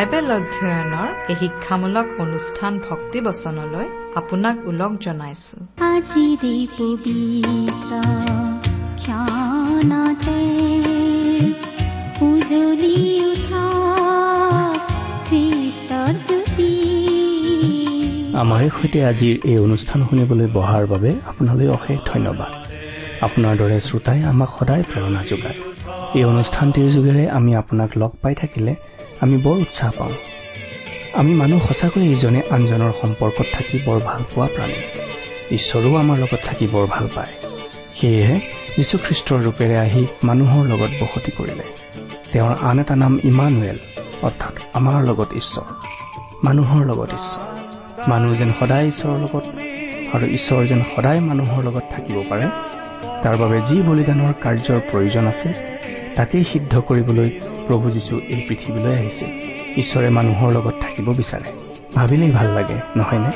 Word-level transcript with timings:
Bible 0.00 0.28
অধ্যয়নৰ 0.38 1.08
এই 1.30 1.36
শিক্ষামূলক 1.42 2.06
অনুষ্ঠান 2.24 2.72
ভক্তিবচনলৈ 2.88 3.86
আপোনাক 4.20 4.56
ওলগ 4.70 4.92
জনাইছো। 5.04 5.56
আজিৰে 5.94 6.56
পবিত্ৰ 6.78 7.92
ক্ষণতে 9.02 10.40
উজলি 12.28 12.96
উঠা 13.32 13.66
খ্ৰীষ্টৰ 15.28 16.12
জ্যোতি। 16.26 16.72
আমাৰ 18.42 18.62
সৈতে 18.76 18.98
আজিৰ 19.10 19.34
এই 19.50 19.58
অনুষ্ঠান 19.66 20.00
শুনিবলৈ 20.08 20.48
বহাৰ 20.58 20.84
বাবে 20.92 21.10
আপোনালৈ 21.30 21.66
অশেষ 21.76 21.98
ধন্যবাদ। 22.10 22.52
আপোনাৰ 23.26 23.54
দৰে 23.60 23.78
শ্ৰোতাই 23.88 24.20
আমাক 24.32 24.50
সদায় 24.56 24.84
প্ৰেৰণা 24.90 25.22
যোগায়। 25.30 25.58
এই 26.18 26.24
অনুষ্ঠানটিৰ 26.32 26.88
যোগেৰে 26.96 27.24
আমি 27.38 27.50
আপোনাক 27.62 27.90
লগ 28.00 28.12
পাই 28.22 28.34
থাকিলে 28.42 28.74
আমি 29.20 29.36
বৰ 29.36 29.56
উৎসাহ 29.56 29.90
পাওঁ। 29.98 30.12
আমি 31.12 31.34
মানুহ 31.34 31.68
সঁচাকৈ 31.68 32.12
ইজনে 32.12 32.42
আনজনৰ 32.50 32.92
সম্পৰ্কত 33.00 33.44
থাকি 33.52 33.78
বৰ 33.86 33.98
ভাল 33.98 34.22
পোৱা 34.34 34.48
প্ৰাণী। 34.56 34.78
ঈশ্বৰেও 35.56 35.94
আমাৰ 35.96 36.18
লগত 36.18 36.38
থাকি 36.44 36.66
বৰ 36.66 36.86
ভাল 36.86 37.08
পায়। 37.14 37.32
সেয়েহে 38.00 38.40
যীশুখ্ৰীষ্টৰ 38.76 39.40
ৰূপেৰে 39.42 39.76
আহি 39.76 40.06
মানুহৰ 40.24 40.66
লগত 40.66 40.90
বসতি 41.00 41.30
কৰিলে। 41.38 41.64
তেওঁৰ 42.32 42.54
আন 42.60 42.78
এটা 42.78 42.96
নাম 42.96 43.18
ইমানুৱেল 43.24 43.78
অৰ্থাৎ 44.22 44.54
আমাৰ 44.72 45.04
লগত 45.04 45.28
ঈশ্বৰ। 45.36 45.66
মানুহৰ 46.44 46.86
লগত 46.86 47.10
ঈশ্বৰ। 47.10 47.60
মানুহ 48.08 48.34
যেন 48.34 48.52
সদায় 48.60 48.86
ঈশ্বৰৰ 48.88 49.18
লগত 49.20 49.44
আৰু 50.14 50.26
ঈশ্বৰ 50.26 50.66
যেন 50.66 50.82
সদায় 50.96 51.20
মানুহৰ 51.20 51.64
লগত 51.64 51.82
থাকিব 51.90 52.22
পাৰে 52.28 52.46
তাৰ 53.22 53.36
বাবে 53.36 53.60
যি 53.60 53.82
বলিদানৰ 53.82 54.32
কাৰ্যৰ 54.42 54.80
প্ৰয়োজন 54.90 55.26
আছে 55.26 55.48
তাকেই 56.16 56.44
সিদ্ধ 56.44 56.80
কৰিবলৈ 56.80 57.30
প্ৰভু 57.70 57.90
যীশু 57.90 58.18
এই 58.18 58.46
পৃথিৱীলৈ 58.48 58.92
আহিছে। 58.92 59.26
ঈশ্বৰে 59.76 60.10
মানুহৰ 60.10 60.52
লগত 60.52 60.74
থাকিব 60.80 61.12
বিচাৰে। 61.12 61.52
ভাবিলেই 61.94 62.30
ভাল 62.30 62.46
লাগে 62.46 62.74
নহয়নে? 62.96 63.30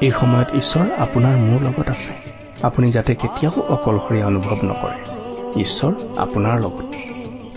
এই 0.00 0.10
সময়ত 0.10 0.46
ঈশ্বৰ 0.54 1.02
আপোনাৰ 1.02 1.36
মোৰ 1.36 1.60
লগত 1.60 1.88
আছে। 1.88 2.14
আপুনি 2.62 2.90
যাতে 2.90 3.14
কেতিয়াও 3.14 3.60
অকলশৰীয়া 3.60 4.26
অনুভৱ 4.26 4.56
নকৰে। 4.64 5.16
ঈশ্বৰ 5.60 5.92
আপোনাৰ 6.16 6.60
লগত। 6.60 6.84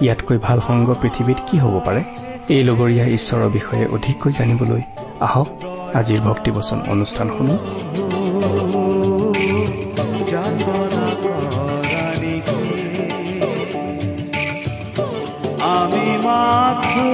ইয়াতকৈ 0.01 0.37
ভাল 0.37 0.59
সংগ 0.59 0.93
পৃথিৱীত 1.01 1.37
কি 1.51 1.57
হ'ব 1.57 1.79
পাৰে? 1.85 2.03
এই 2.49 2.63
লগৰীয়া 2.63 3.05
ঈশ্বৰৰ 3.05 3.49
বিষয়ে 3.49 3.87
অধিককৈ 3.87 4.31
জানিবলৈ 4.31 4.81
আহক। 5.19 5.47
আজিৰ 5.95 6.21
ভক্তিবচন 6.21 6.81
অনুষ্ঠান 6.87 7.29
শুনো। 7.37 7.57
আমি 15.67 16.09
মাথো 16.25 17.07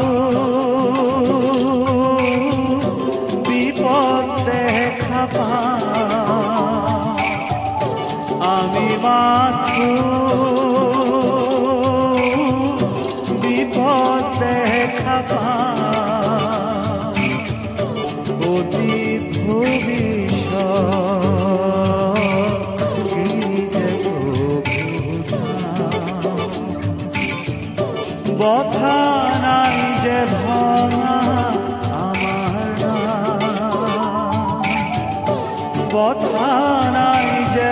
বিপদ 3.46 4.26
দেখা 4.48 5.24
পাওঁ 5.36 6.62
আমি 8.52 8.90
মাথো 9.04 9.90
বিপদ 13.42 14.24
দেখা 14.42 15.18
পাওঁ 15.30 15.92
অতীত 18.52 19.26
ভবিষ্যৎ 19.46 21.21
নাই 29.46 29.78
যে 30.04 30.18
ভঙা 30.32 31.18
নাম। 31.90 32.20
বথা 35.94 36.54
নাই 36.96 37.28
যে 37.56 37.68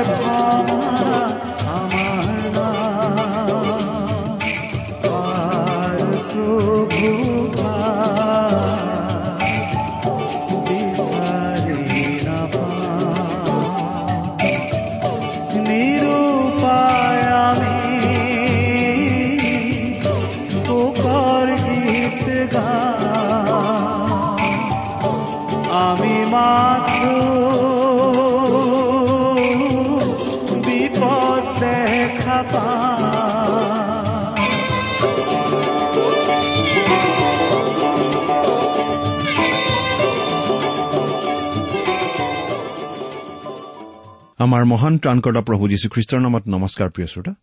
আমাৰ 44.50 44.66
মহান 44.66 44.98
ত্ৰাণকৰ্তা 44.98 45.42
প্ৰভু 45.42 45.68
যীশুখ্ৰীষ্টৰ 45.68 46.20
নামত 46.20 46.48
নমস্কাৰ 46.48 46.90
প্ৰিয় 46.90 47.08
শ্ৰোতা। 47.08 47.34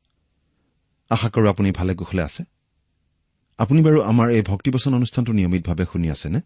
আশা 1.10 1.28
কৰোঁ 1.28 1.48
আপুনি 1.48 1.70
ভালে 1.70 1.94
কুশলে 1.94 2.22
আছে। 2.22 2.44
আপুনি 3.58 3.82
বাৰু 3.82 4.02
আমাৰ 4.02 4.30
এই 4.30 4.42
ভক্তিবচন 4.42 4.94
অনুষ্ঠানটো 4.94 5.32
নিয়মিতভাৱে 5.32 5.84
শুনি 5.92 6.10
আছেনে? 6.10 6.40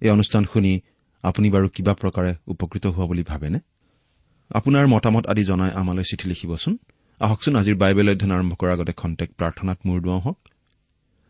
এই 0.00 0.10
অনুষ্ঠান 0.10 0.44
শুনি 0.44 0.80
আপুনি 1.22 1.50
বাৰু 1.50 1.68
কিবা 1.68 1.94
প্ৰকাৰে 1.94 2.34
উপকৃত 2.46 2.86
হোৱা 2.86 3.06
বুলি 3.06 3.22
ভাবেনে? 3.22 3.58
আপোনাৰ 4.50 4.86
মতামত 4.86 5.26
আদি 5.26 5.44
জনাই 5.44 5.70
আমালৈ 5.70 6.02
চিঠি 6.02 6.28
লিখিবচোন। 6.28 6.78
আহকচোন 7.20 7.56
আজিৰ 7.56 7.76
বাইবেল 7.76 8.10
অধ্যয়ন 8.10 8.32
আৰম্ভ 8.32 8.54
কৰাৰ 8.54 8.72
আগতে 8.72 8.92
খন্তেক 8.92 9.30
প্ৰাৰ্থনাত 9.34 9.78
মূৰ 9.86 10.00
দুৱাওঁ 10.00 10.20
হওক। 10.20 10.38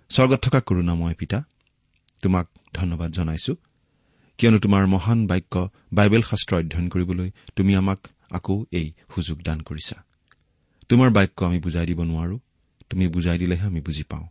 স্বৰ্গত 0.09 0.39
থকা 0.43 0.61
কৰোণাময় 0.61 1.15
পিতা 1.15 1.43
তোমাক 2.23 2.49
ধন্যবাদ 2.75 3.13
জনাইছো। 3.13 3.57
কিয়নো 4.39 4.59
তোমাৰ 4.59 4.85
মহান 4.95 5.21
বাক্য 5.31 5.55
বাইবেল 5.97 6.23
শাস্ত্ৰ 6.31 6.53
অধ্যয়ন 6.61 6.87
কৰিবলৈ 6.95 7.29
তুমি 7.57 7.73
আমাক 7.81 8.01
আকৌ 8.39 8.57
এই 8.73 8.87
সুযোগ 9.15 9.39
দান 9.43 9.59
কৰিছা। 9.61 9.97
তোমাৰ 10.89 11.09
বাক্য 11.17 11.39
আমি 11.49 11.59
বুজাই 11.67 11.87
দিব 11.91 12.01
নোৱাৰো 12.11 12.37
তুমি 12.91 13.05
বুজাই 13.15 13.39
দিলেহে 13.39 13.65
আমি 13.71 13.81
বুজি 13.81 14.05
পাওঁ। 14.11 14.27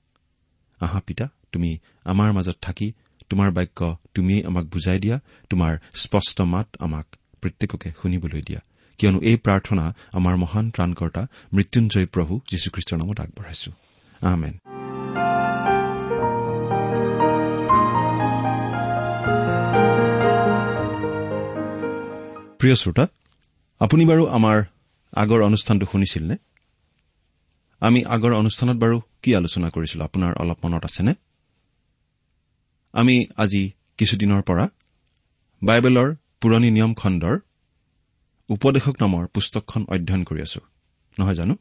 আহা 0.82 1.00
পিতা 1.08 1.26
তুমি 1.52 1.72
আমাৰ 2.12 2.30
মাজত 2.38 2.58
থাকি 2.62 2.88
তোমাৰ 3.30 3.50
বাক্য 3.52 3.80
তুমিয়েই 4.14 4.44
আমাক 4.50 4.66
বুজাই 4.74 5.00
দিয়া 5.00 5.18
তোমাৰ 5.50 5.74
স্পষ্ট 6.04 6.38
মাত 6.54 6.68
আমাক 6.80 7.06
প্ৰত্যেককে 7.42 7.90
শুনিবলৈ 8.02 8.42
দিয়া। 8.42 8.62
কিয়নো 9.00 9.20
এই 9.30 9.38
প্ৰাৰ্থনা 9.46 9.86
আমাৰ 10.18 10.36
মহান 10.44 10.66
ত্ৰাণকৰ্তা 10.76 11.24
মৃত্যুঞ্জয় 11.54 12.08
প্ৰভু 12.14 12.34
যীশুখ্ৰীষ্টৰ 12.52 12.98
নামত 13.02 13.18
আগবঢ়াইছো। 13.20 13.72
আহমেন 14.22 14.54
প্ৰিয় 22.60 22.76
শ্ৰোতা 22.76 23.08
আপুনি 23.80 24.06
বাৰু 24.06 24.28
আমাৰ 24.28 24.64
আগৰ 25.14 25.42
অনুষ্ঠানটো 25.42 25.86
শুনিছিল 25.92 26.24
নে 26.24 26.38
আমি 27.80 28.06
আগৰ 28.06 28.34
অনুষ্ঠানত 28.34 28.78
বাৰু 28.78 29.02
কি 29.22 29.36
আলোচনা 29.36 29.70
কৰিছিলো? 29.70 30.04
আপোনাৰ 30.04 30.34
অলপ 30.38 30.66
মনত 30.66 30.86
আছেনে? 30.86 31.14
আমি 32.94 33.26
আজি 33.38 33.72
কিছুদিনৰ 33.98 34.42
পৰা 34.42 34.70
বাইবেলৰ 35.64 36.16
পুৰণি 36.42 36.72
নিয়ম 36.72 36.94
খণ্ডৰ 36.94 37.40
উপদেশক 38.50 38.96
নামৰ 39.02 39.28
পুস্তকখন 39.28 39.86
অধ্যয়ন 39.90 40.24
কৰি 40.24 40.42
আছো। 40.42 40.62
নহয় 41.20 41.34
জানো? 41.34 41.56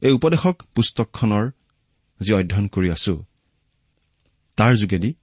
এই 0.00 0.12
উপদেশক 0.12 0.62
পুস্তকখনৰ 0.74 1.50
যি 2.20 2.32
অধ্যয়ন 2.32 2.68
কৰি 2.68 2.90
আছো 2.90 3.24
তাৰ 4.56 4.74
যোগেদি 4.74 5.14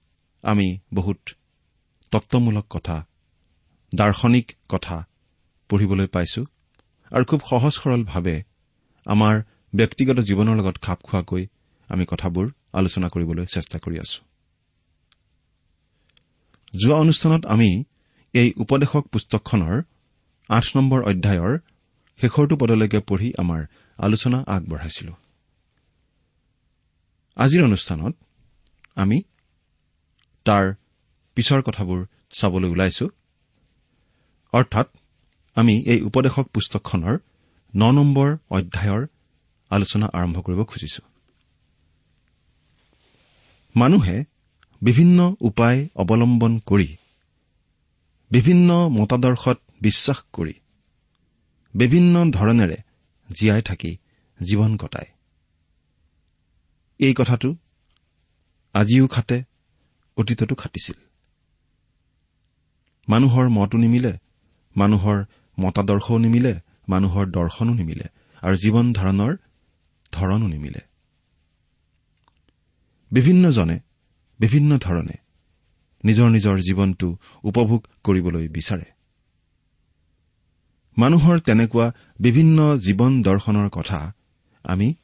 আমি 0.42 0.78
বহুত 0.94 1.18
তত্বমূলক 2.10 2.66
কথা 2.70 3.06
দাৰ্শনিক 3.94 4.46
কথা 4.68 4.96
পঢ়িবলৈ 5.70 6.06
পাইছো 6.06 6.42
আৰু 7.12 7.24
খুব 7.24 7.40
সহজ 7.50 7.72
সৰলভাৱে 7.72 8.36
আমাৰ 9.06 9.34
ব্যক্তিগত 9.74 10.18
জীৱনৰ 10.18 10.56
লগত 10.56 10.76
খাপ 10.78 10.98
খোৱাকৈ 11.02 11.42
আমি 11.88 12.04
কথাবোৰ 12.10 12.46
আলোচনা 12.72 13.08
কৰিবলৈ 13.08 13.46
চেষ্টা 13.46 13.78
কৰি 13.78 13.96
আছো। 13.98 14.18
যোৱা 16.74 16.96
অনুষ্ঠানত 16.96 17.46
আমি 17.46 17.70
এই 18.34 18.48
উপদেশক 18.56 19.04
পুস্তকখনৰ 19.06 19.82
আঠ 20.48 20.64
নম্বৰ 20.76 21.00
অধ্যায়ৰ 21.02 21.52
শেষৰটো 22.20 22.54
পদলৈকে 22.56 22.98
পঢ়ি 23.00 23.28
আমাৰ 23.38 23.60
আলোচনা 23.98 24.38
আগবঢ়াইছিলো। 24.46 25.12
আজিৰ 27.36 27.62
অনুষ্ঠানত 27.64 28.14
আমি 28.94 29.18
তাৰ 30.46 30.64
পিছৰ 31.36 31.60
কথাবোৰ 31.62 32.00
চাবলৈ 32.30 32.68
ওলাইছো। 32.68 33.06
অৰ্থাৎ 34.54 34.86
আমি 35.56 35.74
এই 35.92 36.00
উপদেশক 36.02 36.46
পুস্তকখনৰ 36.54 37.14
ন 37.72 37.82
নম্বৰ 37.90 38.28
অধ্যায়ৰ 38.50 39.02
আলোচনা 39.70 40.06
আৰম্ভ 40.12 40.36
কৰিব 40.40 40.60
খুজিছো। 40.64 41.02
মানুহে 43.74 44.16
বিভিন্ন 44.82 45.18
উপায় 45.40 45.80
অৱলম্বন 45.94 46.52
কৰি 46.66 46.90
বিভিন্ন 48.30 48.70
মতাদৰ্শত 48.88 49.58
বিশ্বাস 49.80 50.18
কৰি 50.32 50.54
বিভিন্ন 51.74 52.14
ধৰণেৰে 52.30 52.78
জীয়াই 53.28 53.62
থাকি 53.62 53.92
জীৱন 54.40 54.72
কটায়। 54.76 55.10
এই 57.00 57.14
কথাটো 57.14 57.48
আজিও 58.74 59.06
খাটে 59.06 59.38
অতীততো 60.16 60.54
খাটিছিল। 60.54 60.98
মানুহৰ 63.08 63.46
মতো 63.48 63.76
নিমিলে 63.78 64.12
মানুহৰ 64.76 65.18
মতাদৰ্শও 65.58 66.18
নিমিলে 66.18 66.60
মানুহৰ 66.88 67.24
দৰ্শনো 67.26 67.74
নিমিলে 67.74 68.06
আৰু 68.42 68.56
জীৱন 68.56 68.92
ধাৰণৰ 68.92 69.32
ধৰণো 70.12 70.46
নিমিলে। 70.46 70.80
বিভিন্নজনে 73.10 73.80
বিভিন্ন 74.40 74.78
ধৰণে 74.78 75.16
নিজৰ 76.04 76.28
নিজৰ 76.30 76.56
জীৱনটো 76.58 77.08
উপভোগ 77.44 77.80
কৰিবলৈ 78.04 78.48
বিচাৰে। 78.48 78.84
মানুহৰ 80.96 81.40
তেনেকুৱা 81.40 81.86
বিভিন্ন 82.20 82.58
জীৱন 82.76 83.22
দৰ্শনৰ 83.22 83.68
কথা 83.68 84.12
আমি 84.64 84.94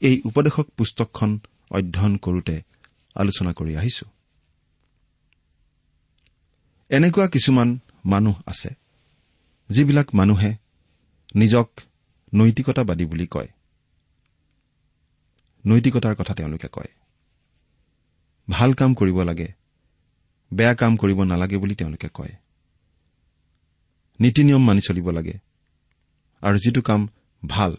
এই 0.00 0.22
উপদেশক 0.24 0.66
পুস্তকখন 0.76 1.30
অধ্যয়ন 1.70 2.16
কৰোতে 2.16 2.56
আলোচনা 3.14 3.52
কৰি 3.52 3.76
আহিছো। 3.76 4.06
এনেকুৱা 6.90 7.26
কিছুমান 7.28 7.78
মানুহ 8.04 8.34
আছে। 8.46 8.83
যিবিলাক 9.70 10.14
মানুহে 10.14 10.56
নিজক 11.34 11.68
নৈতিকতাবাদী 12.34 13.04
বুলি 13.04 13.26
কয়। 13.26 13.48
নৈতিকতাৰ 15.66 16.14
কথা 16.14 16.34
তেওঁলোকে 16.34 16.68
কয়। 16.72 16.90
ভাল 18.48 18.72
কাম 18.72 18.94
কৰিব 18.94 19.22
লাগে 19.22 19.48
বেয়া 20.52 20.74
কাম 20.74 20.96
কৰিব 20.96 21.22
নালাগে 21.22 21.56
বুলি 21.56 21.74
তেওঁলোকে 21.74 22.08
কয়। 22.14 22.34
নীতি 24.20 24.44
নিয়ম 24.44 24.62
মানি 24.64 24.80
চলিব 24.80 25.10
লাগে 25.10 25.38
আৰু 26.42 26.58
যিটো 26.58 26.82
কাম 26.82 27.08
ভাল 27.46 27.76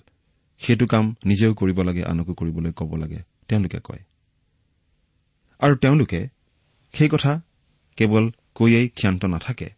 সেইটো 0.60 0.88
কাম 0.88 1.16
নিজেও 1.26 1.54
কৰিব 1.54 1.82
লাগে 1.82 2.04
আনকো 2.04 2.34
কৰিবলৈ 2.34 2.72
ক'ব 2.76 2.96
লাগে 2.96 3.20
তেওঁলোকে 3.48 3.80
কয়। 3.84 4.04
আৰু 5.60 5.76
তেওঁলোকে 5.76 6.28
সেই 6.94 7.10
কথা 7.10 7.42
কেৱল 7.96 8.32
কৈয়েই 8.56 8.88
ক্ষান্ত 8.90 9.26
নাথাকে। 9.26 9.70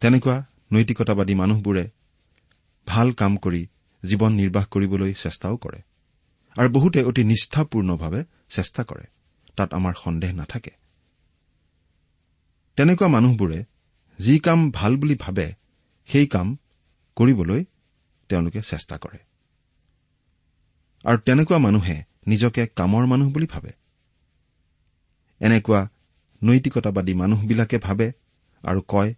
তেনেকুৱা 0.00 0.46
নৈতিকতাবাদী 0.72 1.34
মানুহবোৰে 1.34 1.84
ভাল 2.86 3.12
কাম 3.12 3.36
কৰি 3.36 3.62
জীৱন 4.02 4.32
নিৰ্বাহ 4.32 4.64
কৰিবলৈ 4.64 5.12
চেষ্টাও 5.12 5.56
কৰে। 5.56 5.80
আৰু 6.56 6.68
বহুতে 6.68 7.02
অতি 7.02 7.22
নিষ্ঠাপূৰ্ণভাৱে 7.24 8.24
চেষ্টা 8.48 8.82
কৰে। 8.84 9.04
তাত 9.56 9.74
আমাৰ 9.74 9.94
সন্দেহ 10.04 10.30
নাথাকে। 10.32 10.70
তেনেকুৱা 12.76 13.08
মানুহবোৰে 13.08 13.64
যি 14.18 14.38
কাম 14.38 14.70
ভাল 14.70 14.96
বুলি 14.96 15.14
ভাবে 15.20 15.52
সেই 16.06 16.26
কাম 16.26 16.58
কৰিবলৈ 17.16 17.64
তেওঁলোকে 18.28 18.60
চেষ্টা 18.62 18.96
কৰে। 18.98 19.18
আৰু 21.04 21.18
তেনেকুৱা 21.18 21.58
মানুহে 21.58 21.96
নিজকে 22.26 22.66
কামৰ 22.66 23.06
মানুহ 23.06 23.28
বুলি 23.30 23.46
ভাবে। 23.46 23.72
এনেকুৱা 25.40 25.88
নৈতিকতাবাদী 26.42 27.14
মানুহবিলাকে 27.14 27.78
ভাবে 27.78 28.12
আৰু 28.64 28.80
কয় 28.88 29.14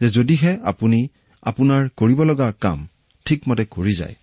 যে 0.00 0.10
যদিহে 0.10 0.58
আপুনি 0.62 1.08
আপোনাৰ 1.42 1.88
কৰিব 1.96 2.22
লগা 2.22 2.52
কাম 2.52 2.88
ঠিকমতে 3.24 3.64
কৰি 3.64 3.94
যায় 3.96 4.16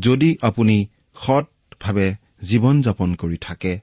যদি 0.00 0.36
আপুনি 0.42 0.86
সৎভাৱে 1.14 2.14
জীৱন 2.42 2.82
যাপন 2.82 3.14
কৰি 3.14 3.36
থাকে 3.40 3.80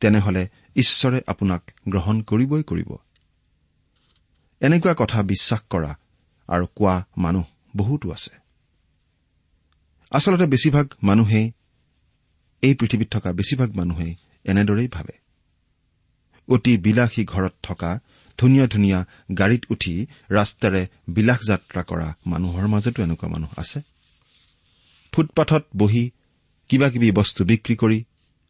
তেনেহলে 0.00 0.48
ঈশ্বৰে 0.76 1.20
আপোনাক 1.26 1.70
গ্ৰহণ 1.88 2.20
কৰিবই 2.20 2.62
কৰিব। 2.62 2.90
এনেকুৱা 4.60 4.94
কথা 4.98 5.22
বিশ্বাস 5.22 5.60
কৰা 5.70 5.98
আৰু 6.48 6.66
কোৱা 6.74 7.06
মানুহ 7.16 7.44
বহুতো 7.76 8.12
আছে। 8.12 8.30
আচলতে 10.10 10.46
বেছিভাগ 10.46 10.94
মানুহেই 11.02 11.52
এই 12.62 12.74
পৃথিৱীত 12.74 13.08
থকা 13.10 13.32
বেছিভাগ 13.32 13.76
মানুহেই 13.76 14.14
এনেদৰেই 14.44 14.88
ভাবে। 14.88 15.12
অতি 16.48 16.76
বিলাসী 16.76 17.24
ঘৰত 17.24 17.52
থকা 17.62 18.00
ধুনীয়া 18.40 18.66
ধুনীয়া 18.66 18.98
গাড়ীত 19.38 19.62
উঠি 19.70 19.94
ৰাস্তাৰে 20.30 20.82
বিলাস 21.08 21.40
যাত্ৰা 21.46 21.82
কৰা 21.82 22.08
মানুহৰ 22.26 22.66
মাজতো 22.72 22.98
এনেকুৱা 23.02 23.28
মানুহ 23.28 23.50
আছে? 23.56 23.78
ফুটপাথত 25.12 25.64
বহি 25.76 26.04
কিবা 26.70 26.88
কিবি 26.92 27.08
বস্তু 27.10 27.40
বিক্ৰী 27.44 27.74
কৰি 27.76 27.98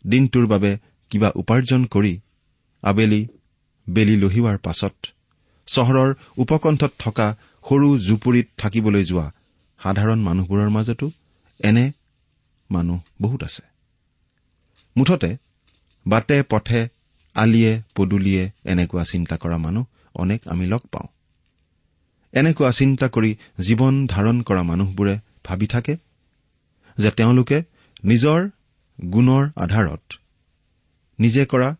দিনটোৰ 0.04 0.46
বাবে 0.46 0.72
কিবা 1.10 1.28
উপাৰ্জন 1.36 1.82
কৰি 1.94 2.14
আবেলি 2.82 3.22
বেলি 3.86 4.16
লহিওৱাৰ 4.22 4.58
পাছত 4.66 4.96
চহৰৰ 5.68 6.10
উপকণ্ঠত 6.36 6.92
থকা 6.98 7.26
সৰু 7.64 7.88
জুপুৰিত 7.98 8.46
থাকিবলৈ 8.58 9.04
যোৱা 9.04 9.26
সাধাৰণ 9.80 10.18
মানুহবোৰৰ 10.28 10.70
মাজতো 10.76 11.06
এনে 11.60 11.84
মানুহ 12.70 12.98
বহুত 13.20 13.40
আছে। 13.42 13.62
মুঠতে 14.96 15.30
বাটে 16.06 16.36
পথে 16.50 16.80
আলিয়ে 17.34 17.82
পদূলিয়ে 17.96 18.50
এনেকুৱা 18.64 19.04
চিন্তা 19.04 19.36
কৰা 19.36 19.56
মানুহ 19.56 19.84
অনেক 20.14 20.48
আমি 20.48 20.66
লগ 20.66 20.80
পাওঁ। 20.92 21.08
এনেকুৱা 22.32 22.70
চিন্তা 22.70 23.06
কৰি 23.08 23.36
জীৱন 23.60 24.06
ধাৰণ 24.06 24.42
কৰা 24.42 24.62
মানুহবোৰে 24.62 25.18
ভাবি 25.44 25.66
থাকে 25.66 25.96
যে 26.98 27.10
তেওঁলোকে 27.10 27.62
নিজৰ 28.04 28.48
গুণৰ 29.10 29.44
আধাৰত 29.56 30.02
নিজে 31.18 31.46
কৰা 31.46 31.76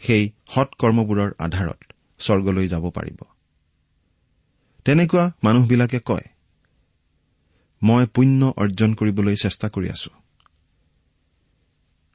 সেই 0.00 0.32
সৎকৰ্মবোৰৰ 0.54 1.30
আধাৰত 1.38 1.80
স্বৰ্গলৈ 2.20 2.68
যাব 2.68 2.90
পাৰিব। 2.90 3.20
তেনেকুৱা 4.84 5.32
মানুহবিলাকে 5.44 5.98
কয় 6.00 6.26
মই 7.82 8.06
পুণ্য 8.06 8.52
অৰ্জন 8.56 8.94
কৰিবলৈ 8.94 9.36
চেষ্টা 9.36 9.68
কৰি 9.68 9.88
আছো। 9.88 10.10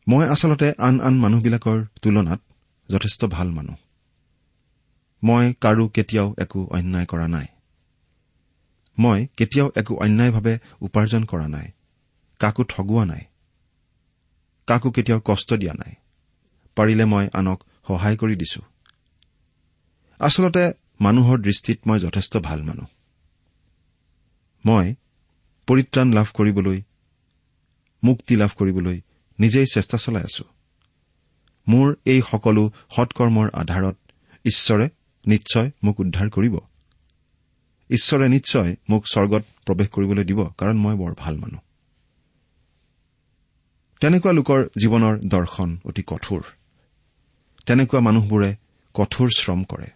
মই 0.07 0.25
আচলতে 0.27 0.73
আন 0.77 0.99
আন 1.01 1.19
মানুহবিলাকৰ 1.19 1.85
তুলনাত 2.01 2.41
যথেষ্ট 2.89 3.25
ভাল 3.25 3.50
মানুহ। 3.50 3.75
মই 5.24 5.53
কাৰো 5.62 5.88
কেতিয়াও 5.88 6.36
একো 6.38 6.65
অন্যায় 6.65 7.06
কৰা 7.06 7.27
নাই। 7.27 7.46
মই 9.00 9.27
কেতিয়াও 9.38 9.72
একো 9.75 9.96
অন্যায়ভাৱে 9.96 10.60
উপাৰ্জন 10.82 11.24
কৰা 11.25 11.48
নাই। 11.48 11.72
কাকো 12.39 12.63
ঠগোৱা 12.63 13.06
নাই। 13.06 13.24
কাকো 14.67 14.91
কেতিয়াও 14.91 15.22
কষ্ট 15.25 15.53
দিয়া 15.53 15.74
নাই। 15.74 15.94
পাৰিলে 16.75 17.06
মই 17.06 17.29
আনক 17.34 17.63
সহায় 17.88 18.17
কৰি 18.17 18.36
দিছো। 18.36 18.62
আচলতে 20.20 20.74
মানুহৰ 21.01 21.38
দৃষ্টিত 21.41 21.79
মই 21.88 22.00
যথেষ্ট 22.00 22.38
ভাল 22.38 22.63
মানুহ। 22.63 22.88
মই 24.65 24.96
পৰিত্ৰাণ 25.67 26.13
লাভ 26.13 26.27
কৰিবলৈ 26.34 26.82
মুক্তি 28.03 28.36
লাভ 28.36 28.50
কৰিবলৈ 28.58 29.01
নিজেই 29.39 29.65
চেষ্টা 29.74 29.98
চলাই 29.98 30.24
আছো। 30.24 30.56
মোৰ 31.67 31.95
এই 32.05 32.21
সকলো 32.21 32.71
সৎকৰ্মৰ 32.95 33.50
আধাৰত 33.53 33.97
ঈশ্বৰে 34.45 34.89
নিশ্চয় 35.27 35.71
মোক 35.83 36.00
উদ্ধাৰ 36.00 36.29
কৰিব। 36.29 36.55
ঈশ্বৰে 37.89 38.29
নিশ্চয় 38.29 38.75
মোক 38.89 39.07
স্বৰ্গত 39.07 39.43
প্ৰৱেশ 39.65 39.88
কৰিবলৈ 39.88 40.24
দিব 40.24 40.43
কাৰণ 40.57 40.77
মই 40.77 40.95
বৰ 40.95 41.13
ভাল 41.17 41.38
মানুহ। 41.38 41.59
তেনেকুৱা 44.00 44.31
লোকৰ 44.31 44.69
জীৱনৰ 44.81 45.19
দৰ্শন 45.25 45.77
অতি 45.86 46.03
কঠোৰ। 46.07 46.41
তেনেকুৱা 47.65 48.00
মানুহবোৰে 48.00 48.55
কঠোৰ 48.93 49.29
শ্ৰম 49.38 49.63
কৰে। 49.63 49.88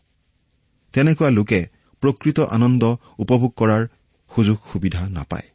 তেনেকুৱা 0.94 1.30
লোকে 1.30 1.68
প্ৰকৃত 2.02 2.40
আনন্দ 2.40 2.84
উপভোগ 3.18 3.52
কৰাৰ 3.58 3.88
সুযোগ 4.36 4.58
সুবিধা 4.74 5.10
নাপায়। 5.10 5.48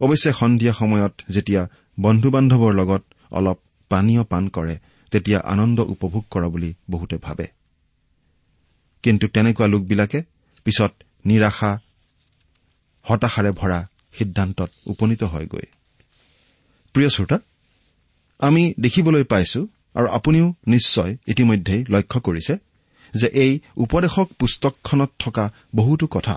অৱশ্যে 0.00 0.32
সন্ধিয়া 0.32 0.72
সময়ত 0.72 1.14
যেতিয়া 1.30 1.68
বন্ধু 2.00 2.30
বান্ধৱৰ 2.30 2.72
লগত 2.74 3.02
অলপ 3.30 3.58
পানীয় 3.88 4.22
পান 4.24 4.48
কৰে 4.48 4.78
তেতিয়া 5.12 5.38
আনন্দ 5.40 5.78
উপভোগ 5.80 6.24
কৰা 6.30 6.48
বুলি 6.48 6.74
বহুতে 6.90 7.16
ভাবে। 7.16 7.46
কিন্তু 9.02 9.28
তেনেকুৱা 9.28 9.66
লোকবিলাকে 9.66 10.22
পিছত 10.64 10.92
নিৰাশা 11.24 11.70
হতাশাৰে 13.04 13.50
ভৰা 13.50 13.88
সিদ্ধান্তত 14.12 14.70
উপনীত 14.86 15.22
হয়গৈ। 15.22 15.66
প্ৰিয় 16.94 17.08
শ্ৰোতা 17.08 17.38
আমি 18.38 18.74
দেখিবলৈ 18.80 19.24
পাইছো 19.24 19.60
আৰু 19.94 20.08
আপুনিও 20.08 20.54
নিশ্চয় 20.66 21.16
ইতিমধ্যেই 21.26 21.84
লক্ষ্য 21.88 22.20
কৰিছে 22.20 22.54
যে 23.14 23.26
এই 23.26 23.52
উপদেশক 23.76 24.28
পুস্তকখনত 24.38 25.10
থকা 25.18 25.52
বহুতো 25.74 26.06
কথা 26.06 26.36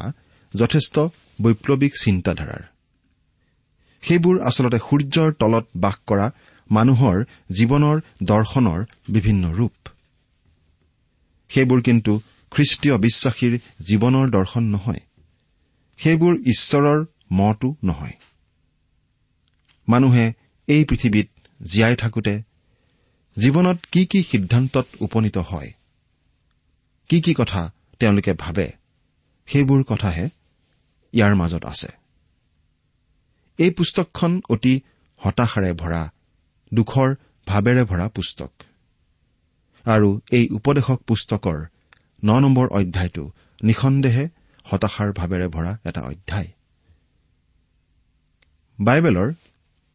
যথেষ্ট 0.56 1.00
বৈপ্লৱিক 1.42 1.94
চিন্তাধাৰাৰ। 2.04 2.64
সেইবোৰ 4.04 4.36
আচলতে 4.42 4.78
সূৰ্যৰ 4.78 5.30
তলত 5.34 5.66
বাস 5.76 5.96
কৰা 6.08 6.32
মানুহৰ 6.72 7.18
জীৱনৰ 7.52 7.98
দৰ্শনৰ 8.24 8.80
বিভিন্ন 9.10 9.44
ৰূপ। 9.52 9.90
সেইবোৰ 11.50 11.82
কিন্তু 11.82 12.14
খ্ৰীষ্টীয় 12.52 12.98
বিশ্বাসীৰ 12.98 13.54
জীৱনৰ 13.86 14.30
দৰ্শন 14.30 14.64
নহয়। 14.64 15.02
সেইবোৰ 16.00 16.34
ঈশ্বৰৰ 16.46 17.00
মতো 17.34 17.76
নহয়। 17.84 18.16
মানুহে 19.88 20.26
এই 20.68 20.86
পৃথিৱীত 20.86 21.30
জীয়াই 21.64 21.96
থাকোতে 21.96 22.36
জীৱনত 23.38 23.78
কি 23.92 24.06
কি 24.06 24.20
সিদ্ধান্তত 24.24 24.88
উপনীত 25.00 25.38
হয় 25.38 25.72
কি 27.10 27.22
কি 27.22 27.34
কথা 27.34 27.62
তেওঁলোকে 28.00 28.34
ভাবে 28.34 28.68
সেইবোৰ 29.48 29.84
কথাহে 29.84 30.30
ইয়াৰ 31.14 31.36
মাজত 31.36 31.66
আছে। 31.66 31.88
এই 33.58 33.70
পুস্তকখন 33.70 34.42
অতি 34.50 34.74
হতাশাৰে 35.22 35.74
ভৰা 35.74 36.02
দুখৰ 36.74 37.16
ভাৱেৰে 37.48 37.84
ভৰা 37.84 38.08
পুস্তক। 38.08 38.52
আৰু 39.86 40.10
এই 40.32 40.46
উপদেশক 40.50 41.00
পুস্তকৰ 41.08 41.58
ন 42.24 42.30
নম্বৰ 42.40 42.68
অধ্যায়টো 42.68 43.24
নিঃসন্দেহে 43.64 44.26
হতাশাৰ 44.66 45.10
ভাৱেৰে 45.14 45.48
ভৰা 45.48 45.78
এটা 45.86 46.02
অধ্যায়। 46.02 46.50
বাইবেলৰ 48.80 49.34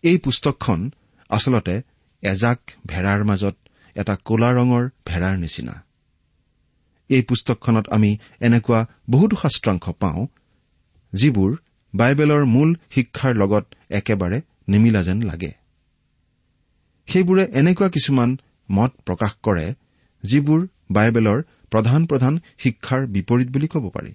এই 0.02 0.18
পুস্তকখন 0.18 0.90
আচলতে 1.30 1.82
এজাক 2.22 2.60
ভেড়াৰ 2.86 3.24
মাজত 3.24 3.56
এটা 3.96 4.14
কলা 4.24 4.50
ৰঙৰ 4.52 4.84
ভেড়াৰ 5.06 5.36
নিচিনা। 5.38 5.74
এই 7.08 7.22
পুস্তকখনত 7.22 7.86
আমি 7.88 8.18
এনেকুৱা 8.40 8.80
বহুতো 9.10 9.36
শাস্ত্ৰাংশ 9.36 9.84
পাওঁ 9.88 10.26
যিবোৰ 11.12 11.56
বাইবেলৰ 11.94 12.44
মূল 12.44 12.70
শিক্ষাৰ 12.90 13.34
লগত 13.34 13.64
একেবাৰে 13.90 14.38
নিমিলা 14.68 15.02
যেন 15.02 15.22
লাগে। 15.22 15.65
সেইবোৰে 17.08 17.44
এনেকুৱা 17.52 17.88
কিছুমান 17.88 18.38
মত 18.70 18.92
প্ৰকাশ 19.06 19.32
কৰে 19.42 19.74
যিবোৰ 20.24 20.68
বাইবেলৰ 20.90 21.42
প্ৰধান 21.70 22.06
প্ৰধান 22.06 22.40
শিক্ষাৰ 22.58 23.06
বিপৰীত 23.06 23.48
বুলি 23.48 23.68
ক'ব 23.68 23.84
পাৰি। 23.90 24.12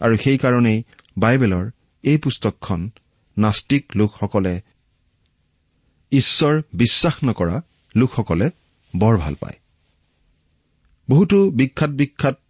আৰু 0.00 0.16
সেইকাৰণেই 0.16 0.82
বাইবেলৰ 1.18 1.70
এই 2.04 2.18
পুস্তকখন 2.18 2.90
নাস্তিক 3.36 3.84
লোকসকলে 3.94 4.60
ঈশ্বৰ 6.12 6.62
বিশ্বাস 6.74 7.16
নকৰা 7.24 7.62
লোকসকলে 7.96 8.50
বৰ 8.96 9.18
ভাল 9.18 9.34
পায়। 9.34 9.58
বহুতো 11.08 11.50
বিখ্যাত 11.50 11.90
বিখ্যাত 11.90 12.40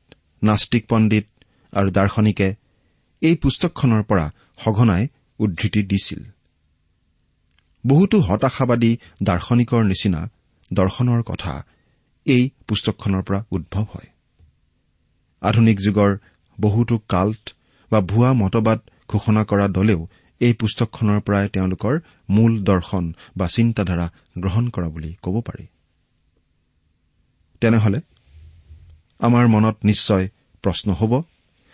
নাস্তিক 0.42 0.87
পণ্ডিত 0.88 1.26
আৰু 1.73 1.90
দাৰ্শনিকে 1.90 2.54
এই 3.23 3.37
পুস্তকখনৰ 3.37 4.02
পৰা 4.02 4.32
সঘনাই 4.64 5.09
উদ্ধৃতি 5.38 5.82
দিছিল। 5.82 6.20
বহুতো 7.87 8.16
হতাশাবাদী 8.20 8.96
দাৰ্শনিকৰ 9.22 9.84
নিচিনা 9.84 10.28
দৰ্শনৰ 10.72 11.22
কথা 11.22 11.64
এই 12.26 12.50
পুস্তকখনৰ 12.68 13.22
পৰা 13.22 13.44
উদ্ভৱ 13.50 13.84
হয়। 13.84 14.08
আধুনিক 15.42 15.78
যুগৰ 15.80 16.16
বহুতো 16.60 16.99
কাল্ট 17.08 17.54
বা 17.90 18.00
ভুৱা 18.00 18.32
মতবাদ 18.32 18.78
ঘোষণা 19.08 19.44
কৰা 19.44 19.68
দলেও 19.68 20.08
এই 20.40 20.52
পুস্তকখনৰ 20.52 21.20
পৰাই 21.20 21.49
তেওঁলোকৰ 21.49 21.94
মূল 22.30 22.52
দৰ্শন 22.64 23.12
বা 23.37 23.46
চিন্তাধাৰা 23.46 24.06
গ্ৰহণ 24.38 24.68
কৰা 24.68 24.88
বুলি 24.88 25.14
ক'ব 25.22 25.40
পাৰি। 25.40 25.66
তেনেহলে 27.60 28.00
আমাৰ 29.20 29.49
মনত 29.49 29.76
নিশ্চয় 29.84 30.28
প্ৰশ্ন 30.62 30.92
হ'ব 30.92 31.22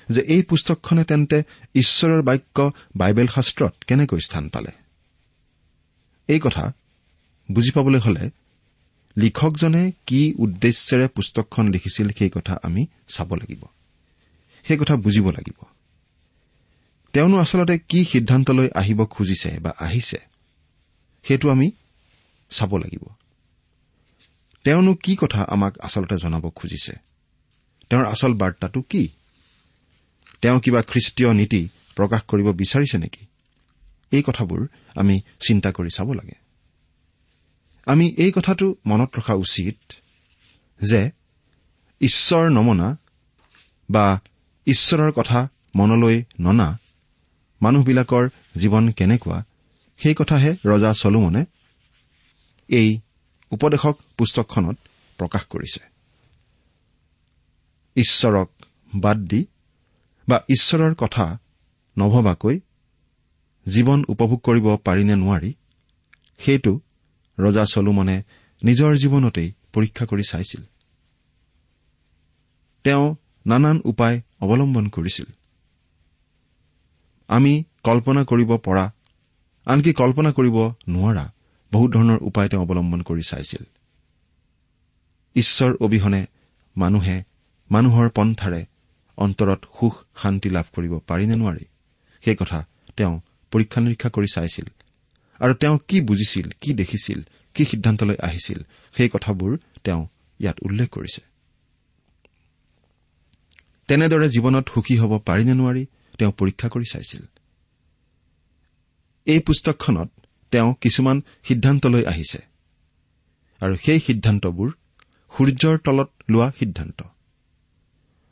যে 0.09 0.21
এই 0.21 0.43
পুস্তকখনে 0.43 1.05
তেন্তে 1.05 1.43
ঈশ্বৰৰ 1.75 2.23
বাক্য 2.23 2.73
বাইবেল 2.97 3.27
শাস্ত্ৰত 3.27 3.73
কেনেকৈ 3.87 4.21
স্থান 4.21 4.49
পালে? 4.49 4.86
এই 6.27 6.41
কথা 6.41 6.73
বুজি 7.51 7.71
পাবলৈ 7.71 7.99
হলে 7.99 8.31
লিখকজনে 9.17 9.93
কি 10.07 10.35
উদ্দেশ্যেৰে 10.39 11.09
পুস্তকখন 11.09 11.69
লিখিছিল 11.69 12.09
সেই 12.09 12.31
কথা 12.31 12.59
আমি 12.63 12.87
চাব 13.09 13.35
লাগিব। 13.35 13.65
সেই 14.65 14.79
কথা 14.79 14.97
বুজিব 14.97 15.31
লাগিব। 15.31 15.63
তেওঁনো 17.13 17.37
আচলতে 17.37 17.79
কি 17.79 18.05
সিদ্ধান্তলৈ 18.05 18.69
আহিব 18.75 19.05
খুজিছে 19.05 19.59
বা 19.59 19.73
আহিছে 19.79 20.17
সেইটো 21.23 21.51
আমি 21.51 21.71
চাব 22.51 22.77
লাগিব। 22.77 23.05
তেওঁনো 24.65 24.95
কি 24.95 25.17
কথা 25.17 25.43
আমাক 25.43 25.79
আচলতে 25.79 26.17
জনাব 26.17 26.51
খুজিছে? 26.51 26.93
তেওঁৰ 27.91 28.05
আচল 28.05 28.35
বাৰ্তাটো 28.35 28.83
কি? 28.83 29.09
তেওঁ 30.43 30.61
কিবা 30.61 30.83
খ্ৰীষ্টীয় 30.83 31.35
নীতি 31.35 31.69
প্ৰকাশ 31.97 32.23
কৰিব 32.23 32.53
বিচাৰিছে 32.53 32.99
নেকি? 32.99 33.27
এই 34.11 34.23
কথাবোৰ 34.27 34.67
আমি 34.95 35.21
চিন্তা 35.47 35.73
কৰি 35.73 35.91
চাব 35.97 36.13
লাগে। 36.13 36.47
আমি 37.87 38.07
এই 38.09 38.33
কথাটো 38.33 38.75
মনত 38.87 39.19
ৰখা 39.19 39.35
উচিত 39.35 39.93
যে 40.83 41.11
ঈশ্বৰ 42.01 42.51
নমনা 42.51 42.97
বা 43.91 44.21
ঈশ্বৰৰ 44.67 45.13
কথা 45.13 45.49
মনলৈ 45.77 46.25
ননা 46.41 46.79
মানুহবিলাকৰ 47.63 48.29
জীৱন 48.57 48.91
কেনেকুৱা 48.91 49.45
সেই 49.99 50.15
কথাহে 50.15 50.57
ৰজা 50.65 50.95
চলোমনে 50.95 51.45
এই 52.69 53.01
উপদেশক 53.51 53.99
পুস্তকখনত 54.19 54.77
প্ৰকাশ 55.19 55.45
কৰিছে। 55.45 55.81
ঈশ্বৰক 57.97 58.51
বাদ 58.95 59.17
দি 59.17 59.47
বা 60.29 60.41
ঈশ্বৰৰ 60.49 60.95
কথা 60.95 61.39
নভবাকৈ 61.99 62.61
জীৱন 63.67 64.05
উপভোগ 64.09 64.41
কৰিব 64.41 64.77
পাৰিনে 64.77 65.15
নোৱাৰি 65.17 65.55
সেইটো 66.39 66.81
ৰজা 67.39 67.65
চলোমনে 67.65 68.23
নিজৰ 68.65 68.97
জীৱনতেই 68.97 69.53
পৰীক্ষা 69.73 70.05
কৰি 70.07 70.23
চাইছিল। 70.23 70.63
তেওঁ 72.85 73.17
নানান 73.47 73.81
উপায় 73.85 74.23
অৱলম্বন 74.41 74.89
কৰিছিল। 74.89 75.25
আমি 77.29 77.65
কল্পনা 77.83 78.25
কৰিব 78.25 78.57
পৰা 78.57 78.93
আনকি 79.67 79.93
কল্পনা 79.93 80.31
কৰিব 80.33 80.57
নোৱাৰা 80.89 81.33
বহু 81.73 81.89
ধৰণৰ 81.89 82.19
উপায় 82.23 82.49
তেওঁ 82.49 82.63
অৱলম্বন 82.63 83.03
কৰি 83.03 83.23
চাইছিল। 83.23 83.63
ঈশ্বৰ 85.37 85.77
অবিহনে 85.81 86.27
মানুহে 86.77 87.25
মানুহৰ 87.71 88.09
পন্থাৰে 88.11 88.67
অন্তৰত 89.17 89.61
সুখ 89.81 89.95
শান্তি 90.23 90.49
লাভ 90.49 90.67
কৰিব 90.73 90.99
পাৰি 90.99 91.27
নে 91.27 91.35
নোৱাৰি 91.35 91.65
সেই 92.25 92.37
কথা 92.37 92.67
তেওঁ 92.97 93.21
পৰীক্ষা 93.53 93.81
নিৰীক্ষা 93.81 94.09
কৰি 94.09 94.27
চাইছিল। 94.35 94.65
আৰু 95.41 95.55
তেওঁ 95.55 95.79
কি 95.89 96.01
বুজিছিল 96.01 96.51
কি 96.61 96.75
দেখিছিল 96.75 97.23
কি 97.55 97.65
সিদ্ধান্তলৈ 97.65 98.17
আহিছিল 98.21 98.63
সেই 98.97 99.09
কথাবোৰ 99.09 99.57
তেওঁ 99.85 100.07
ইয়াত 100.41 100.57
উল্লেখ 100.63 100.89
কৰিছে। 100.91 101.21
তেনেদৰে 103.89 104.29
জীৱনত 104.29 104.69
সুখী 104.75 104.99
হ'ব 104.99 105.19
পাৰি 105.19 105.45
নে 105.45 105.55
নোৱাৰি 105.55 105.87
তেওঁ 106.19 106.33
পৰীক্ষা 106.33 106.69
কৰি 106.69 106.85
চাইছিল। 106.93 107.23
এই 109.27 109.39
পুস্তকখনত 109.39 110.11
তেওঁ 110.51 110.75
কিছুমান 110.81 111.23
সিদ্ধান্তলৈ 111.45 112.05
আহিছে। 112.05 112.39
আৰু 113.61 113.77
সেই 113.77 114.01
সিদ্ধান্তবোৰ 114.01 114.71
সূৰ্যৰ 115.37 115.79
তলত 115.79 116.11
লোৱা 116.31 116.53
সিদ্ধান্ত। 116.59 117.03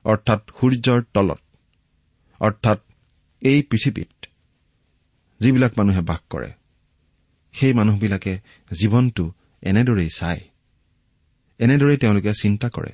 অৰ্থাৎ 0.04 0.40
সূৰ্যৰ 0.61 1.02
তলত। 1.14 1.40
অৰ্থাৎ 2.40 2.78
এই 3.40 3.62
পৃথিৱীত 3.62 4.23
যিবিলাক 5.40 5.72
মানুহে 5.76 6.00
বাস 6.00 6.20
কৰে 6.30 6.50
সেই 7.54 7.72
মানুহবিলাকে 7.72 8.32
জীৱনটো 8.70 9.24
এনেদৰেই 9.62 10.10
চায়। 10.14 10.40
এনেদৰেই 11.58 11.96
তেওঁলোকে 11.96 12.32
চিন্তা 12.40 12.68
কৰে 12.68 12.92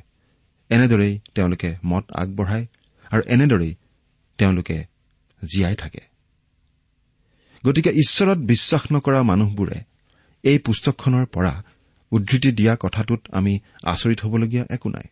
এনেদৰেই 0.71 1.21
তেওঁলোকে 1.35 1.71
মত 1.85 2.05
আগবঢ়ায় 2.13 2.67
আৰু 3.11 3.23
এনেদৰেই 3.27 3.75
তেওঁলোকে 4.39 4.85
জীয়াই 5.43 5.77
থাকে। 5.77 6.01
গতিকে 7.67 7.91
ঈশ্বৰত 7.91 8.39
বিশ্বাস 8.39 8.83
নকৰা 8.93 9.23
মানুহবোৰে 9.23 9.79
এই 10.43 10.59
পুস্তকখনৰ 10.59 11.27
পৰা 11.27 11.65
উদ্ধৃতি 12.13 12.53
দিয়া 12.53 12.77
কথাটোত 12.81 13.21
আমি 13.33 13.59
আচৰিত 13.85 14.21
হ'বলগীয়া 14.21 14.65
একো 14.71 14.89
নাই। 14.89 15.07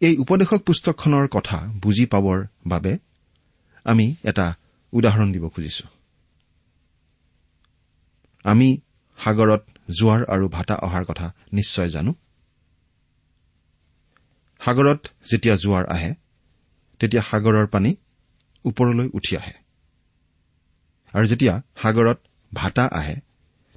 এই 0.00 0.16
উপদেশক 0.16 0.60
পুস্তকখনৰ 0.62 1.26
কথা 1.28 1.58
বুজি 1.82 2.06
পাবৰ 2.06 2.46
বাবে 2.66 2.98
আমি 3.84 4.16
এটা 4.24 4.54
উদাহৰণ 4.92 5.32
দিব 5.32 5.48
খুজিছো। 5.48 5.86
আমি 8.44 8.80
সাগৰত 9.18 9.62
জোৱাৰ 9.90 10.24
আৰু 10.24 10.48
ভাটা 10.48 10.74
অহাৰ 10.74 11.04
কথা 11.04 11.32
নিশ্চয় 11.52 11.88
জানো। 11.88 12.14
সাগৰত 14.60 15.00
যেতিয়া 15.32 15.56
জোৱাৰ 15.56 15.84
আহে 15.86 16.14
তেতিয়া 17.00 17.22
সাগৰৰ 17.22 17.66
পানী 17.66 17.94
ওপৰলৈ 18.64 19.08
উঠি 19.12 19.36
আহে। 19.36 19.52
আৰু 21.14 21.26
যেতিয়া 21.26 21.62
সাগৰত 21.82 22.18
ভাটা 22.54 22.84
আহে 22.92 23.16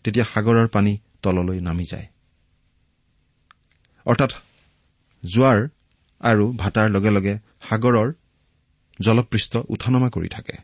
তেতিয়া 0.04 0.26
সাগৰৰ 0.26 0.68
পানী 0.68 0.98
তললৈ 1.22 1.60
নামি 1.60 1.84
যায়। 1.84 2.08
অৰ্থাৎ 4.06 4.32
জোৱাৰ 5.26 5.68
আৰু 6.22 6.54
ভাটাৰ 6.54 6.90
লগে 6.90 7.10
লগে 7.10 7.40
সাগৰৰ 7.70 8.14
জলপৃষ্ঠ 9.06 9.54
উঠানমা 9.70 10.10
কৰি 10.10 10.30
থাকে। 10.30 10.56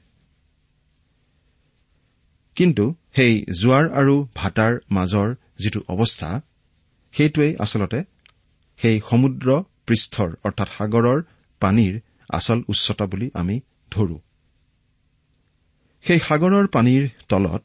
কিন্তু 2.56 2.86
সেই 3.16 3.34
জোৱাৰ 3.62 3.86
আৰু 3.92 4.16
ভাটাৰ 4.36 4.74
মাজৰ 4.92 5.36
যিটো 5.60 5.80
অৱস্থা 5.88 6.30
সেইটোৱেই 7.14 7.54
আচলতে 7.60 8.00
সেই 8.80 8.98
সমুদ্ৰ 9.10 9.48
পৃষ্ঠৰ 9.88 10.30
অৰ্থাৎ 10.44 10.70
সাগৰৰ 10.78 11.20
পানীৰ 11.62 11.94
আচল 12.30 12.60
উচ্চতা 12.68 13.06
বুলি 13.06 13.28
আমি 13.34 13.56
ধৰো। 13.92 14.18
সেই 16.02 16.20
সাগৰৰ 16.20 16.66
পানীৰ 16.68 17.04
তলত 17.30 17.64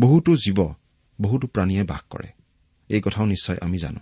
বহুতো 0.00 0.30
জীৱ 0.36 0.60
বহুতো 1.18 1.46
প্ৰাণীয়ে 1.46 1.84
বাস 1.84 2.02
কৰে। 2.10 2.28
এই 2.88 3.00
কথাও 3.00 3.26
নিশ্চয় 3.26 3.58
আমি 3.60 3.78
জানো। 3.78 4.00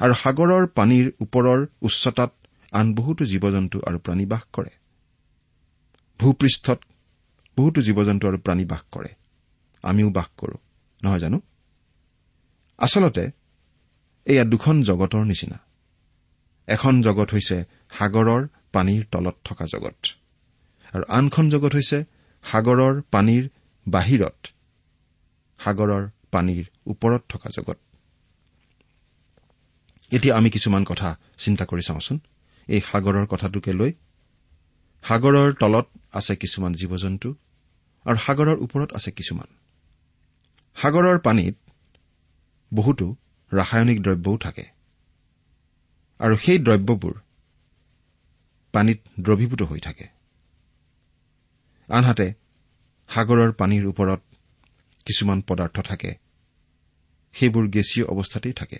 আৰু 0.00 0.14
সাগৰৰ 0.14 0.64
পানীৰ 0.76 1.06
ওপৰৰ 1.20 1.66
উচ্চতাত 1.82 2.30
আন 2.72 2.94
বহুতো 2.94 3.24
জীৱ 3.24 3.44
জন্তু 3.52 3.80
আৰু 3.86 3.98
প্ৰাণী 3.98 4.26
বাস 4.26 4.42
কৰে। 4.52 4.70
ভূপৃষ্ঠত 6.20 6.80
বহুতো 7.56 7.80
জীৱ 7.82 7.98
জন্তু 8.04 8.24
আৰু 8.28 8.38
প্ৰাণী 8.38 8.64
বাস 8.64 8.82
কৰে। 8.90 9.10
আমিও 9.82 10.10
বাস 10.10 10.28
কৰো 10.38 10.56
নহয় 11.04 11.18
জানো? 11.18 11.40
আচলতে 12.78 13.30
এয়া 14.26 14.44
দুখন 14.44 14.82
জগতৰ 14.82 15.24
নিচিনা। 15.24 15.58
এখন 16.68 17.02
জগত 17.02 17.28
হৈছে 17.32 17.64
সাগৰৰ 17.98 18.48
পানীৰ 18.72 19.02
তলত 19.12 19.36
থকা 19.44 19.64
জগত 19.66 19.96
আৰু 20.94 21.04
আনখন 21.08 21.46
জগত 21.50 21.72
হৈছে 21.74 22.04
সাগৰৰ 22.44 23.02
পানীৰ 23.10 23.44
বাহিৰত 23.88 24.46
সাগৰৰ 25.58 26.10
পানীৰ 26.30 26.64
ওপৰত 26.86 27.22
থকা 27.28 27.50
জগত। 27.50 27.78
এতিয়া 30.12 30.36
আমি 30.36 30.50
কিছুমান 30.50 30.84
কথা 30.84 31.18
চিন্তা 31.38 31.64
কৰি 31.64 31.82
চাওঁচোন। 31.82 32.18
এই 32.70 32.80
সাগৰৰ 32.80 33.26
কথাটোকে 33.26 33.72
লৈ। 33.72 33.92
সাগৰৰ 35.04 35.48
তলত 35.60 35.86
আছে 36.12 36.36
কিছুমান 36.36 36.72
জীৱ 36.74 36.92
জন্তু 36.96 37.28
আৰু 38.06 38.18
সাগৰৰ 38.26 38.58
ওপৰত 38.58 38.90
আছে 38.92 39.10
কিছুমান। 39.10 39.48
সাগৰৰ 40.76 41.18
পানীত 41.18 41.56
বহুতো 42.74 43.06
ৰাসায়নিক 43.52 43.98
দ্ৰব্যও 44.02 44.36
থাকে। 44.36 44.66
আৰু 46.20 46.34
সেই 46.36 46.58
দ্ৰব্যবোৰ 46.58 47.14
পানীত 48.74 49.00
দ্ৰৱীভূত 49.20 49.62
হৈ 49.62 49.80
থাকে। 49.80 50.06
আনহাতে 51.88 52.26
সাগৰৰ 53.08 53.50
পানীৰ 53.52 53.84
ওপৰত 53.86 54.20
কিছুমান 55.06 55.38
পদাৰ্থ 55.40 55.76
থাকে। 55.80 56.10
সেইবোৰ 57.34 57.64
গেছীয় 57.68 58.06
অৱস্থাতেই 58.06 58.52
থাকে। 58.52 58.78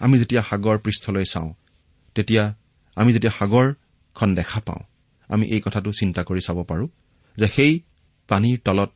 আমি 0.00 0.14
যেতিয়া 0.18 0.42
সাগৰ 0.42 0.76
পৃষ্ঠলৈ 0.78 1.24
চাওঁ 1.24 1.50
তেতিয়া 2.14 2.54
আমি 2.96 3.12
যেতিয়া 3.12 3.32
সাগৰখন 3.32 4.34
দেখা 4.34 4.60
পাওঁ 4.60 4.82
আমি 5.28 5.46
এই 5.46 5.60
কথাটো 5.60 5.92
চিন্তা 5.92 6.22
কৰি 6.24 6.40
চাব 6.40 6.62
পাৰোঁ 6.62 6.88
যে 7.36 7.48
সেই 7.48 7.80
পানীৰ 8.28 8.58
তলত 8.64 8.94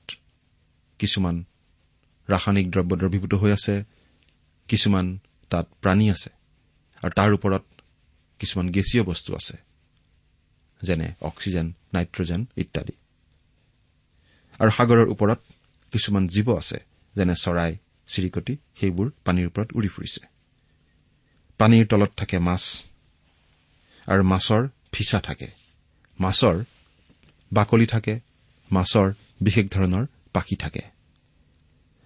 কিছুমান 0.99 1.45
ৰাসায়নিক 2.29 2.71
দ্ৰব্য 2.71 2.97
দ্ৰৱীভূত 2.97 3.35
হৈ 3.35 3.51
আছে 3.53 3.85
কিছুমান 4.69 5.19
তাত 5.51 5.67
প্ৰাণী 5.83 6.11
আছে 6.11 6.31
আৰু 7.03 7.13
তাৰ 7.15 7.33
ওপৰত 7.33 7.65
কিছুমান 8.39 8.67
গেছীয় 8.71 9.03
বস্তু 9.05 9.35
আছে 9.35 9.57
যেনে 10.83 11.15
অক্সিজেন 11.21 11.75
নাইট্ৰজেন 11.95 12.47
ইত্যাদি। 12.57 12.93
আৰু 14.59 14.71
সাগৰৰ 14.71 15.09
ওপৰত 15.09 15.41
কিছুমান 15.93 16.29
জীৱ 16.29 16.49
আছে 16.57 16.79
যেনে 17.17 17.35
চৰাই 17.35 17.73
চিৰিকটি 18.09 18.57
সেইবোৰ 18.81 19.11
পানীৰ 19.25 19.47
ওপৰত 19.47 19.69
উৰি 19.75 19.89
ফুৰিছে। 19.89 20.21
পানীৰ 21.59 21.87
তলত 21.87 22.11
থাকে 22.17 22.39
মাছ 22.39 22.88
আৰু 24.09 24.23
মাছৰ 24.25 24.69
ফিচা 24.93 25.21
থাকে। 25.21 25.49
মাছৰ 26.21 26.57
বাকলি 27.53 27.87
থাকে 27.87 28.15
মাছৰ 28.71 29.09
বিশেষ 29.41 29.67
ধৰণৰ 29.71 30.05
পাখি 30.33 30.57
থাকে। 30.57 30.83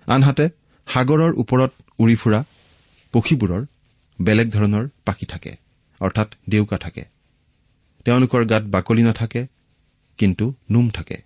আনহাতে 0.06 0.48
সাগৰৰ 0.86 1.32
ওপৰত 1.32 1.72
উৰি 1.98 2.16
ফুৰা 2.16 2.40
পক্ষীবোৰৰ 3.14 3.62
বেলেগ 4.18 4.48
ধৰণৰ 4.50 4.84
পাখি 5.04 5.26
থাকে 5.26 5.52
অৰ্থাৎ 6.00 6.28
ডেউকা 6.48 6.78
থাকে। 6.78 7.04
তেওঁলোকৰ 8.04 8.42
গাত 8.44 8.62
বাকলি 8.62 9.02
নাথাকে 9.02 9.46
কিন্তু 10.18 10.54
নোম 10.70 10.90
থাকে। 10.90 11.18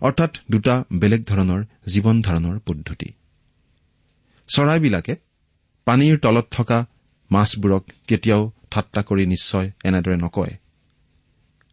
অৰ্থাৎ 0.00 0.32
দুটা 0.50 0.74
বেলেগ 0.92 1.22
ধৰণৰ 1.24 1.64
জীৱন 1.88 2.16
ধাৰণৰ 2.22 2.58
পদ্ধতি। 2.58 3.08
চৰাইবিলাকে 4.48 5.14
পানীৰ 5.86 6.18
তলত 6.18 6.46
থকা 6.50 6.78
মাছবোৰক 7.30 7.84
কেতিয়াও 8.08 8.44
ঠাট্টা 8.70 9.02
কৰি 9.02 9.26
নিশ্চয় 9.26 9.70
এনেদৰে 9.84 10.16
নকয়। 10.16 10.54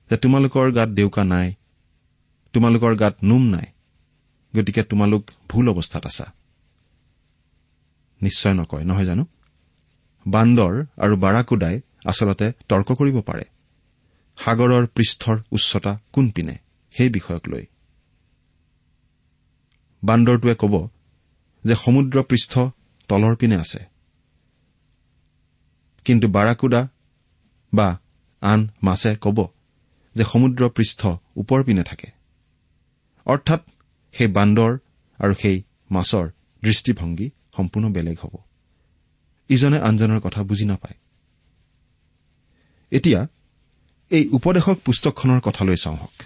যে 0.10 0.18
তোমালোকৰ 0.18 0.72
গাত 0.72 0.90
ডেউকা 0.90 1.24
নাই 1.24 1.54
তোমালোকৰ 2.54 2.96
গাত 2.96 3.16
নোম 3.24 3.44
নাই 3.44 3.68
গতিকে 4.56 4.84
তোমালোক 4.84 5.32
ভুল 5.50 5.70
অৱস্থাত 5.70 6.06
আছা। 6.06 6.34
নিশ্চয় 8.22 8.54
নকয় 8.54 8.84
নহয় 8.84 9.06
জানো? 9.06 9.26
বান্দৰ 10.28 10.74
আৰু 10.98 11.16
বাৰাকুদাই 11.16 11.82
আচলতে 12.06 12.52
তৰ্ক 12.70 12.92
কৰিব 12.92 13.22
পাৰে। 13.22 13.46
সাগৰৰ 14.38 14.88
পৃষ্ঠৰ 14.88 15.38
উচ্চতা 15.52 16.00
কোনপিনে 16.12 16.56
সেই 16.92 17.10
বিষয়ক 17.10 17.48
লৈ। 17.50 17.66
বান্দৰটোৱে 20.04 20.56
ক'ব 20.56 20.90
যে 21.64 21.76
সমুদ্ৰ 21.76 22.24
পৃষ্ঠ 22.24 22.60
তলৰ 23.08 23.36
পিনে 23.36 23.56
আছে। 23.56 23.95
কিন্তু 26.06 26.28
বাৰাকুডা 26.28 26.88
বা 27.74 28.00
আন 28.42 28.68
মাছে 28.84 29.16
ক'ব 29.16 29.48
যে 30.16 30.24
সমুদ্ৰ 30.24 30.70
পৃষ্ঠ 30.70 31.08
ওপৰ 31.36 31.64
পিনে 31.64 31.84
থাকে। 31.84 32.10
অৰ্থাৎ 33.26 33.62
সেই 34.14 34.28
বান্দৰ 34.28 34.78
আৰু 35.20 35.34
সেই 35.34 35.64
মাছৰ 35.92 36.30
দৃষ্টিভংগী 36.64 37.30
সম্পূৰ্ণ 37.56 37.90
বেলেগ 37.92 38.18
হ'ব। 38.22 38.36
ইজনে 39.50 39.80
আনজনৰ 39.80 40.20
কথা 40.20 40.44
বুজি 40.44 40.66
নাপায়। 40.66 40.98
এতিয়া 42.92 43.28
এই 44.10 44.28
উপদেশক 44.28 44.78
পুস্তকখনৰ 44.86 45.40
কথালৈ 45.40 45.76
চাওঁ 45.76 45.98
হওক। 45.98 46.24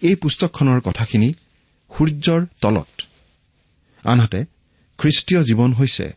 এই 0.00 0.14
পুস্তকখনৰ 0.14 0.80
কথাখিনি 0.80 1.34
সূৰ্যৰ 1.90 2.46
তলত। 2.60 3.02
আনহাতে 4.04 4.44
খ্ৰীষ্টীয় 4.98 5.42
জীৱন 5.44 5.72
হৈছে 5.72 6.12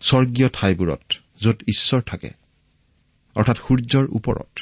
স্বৰ্গীয় 0.00 0.48
ঠাইবোৰত 0.48 1.04
য'ত 1.40 1.58
ঈশ্বৰ 1.62 2.00
থাকে 2.00 2.30
অৰ্থাৎ 3.36 3.56
সূৰ্যৰ 3.56 4.06
ওপৰত। 4.12 4.52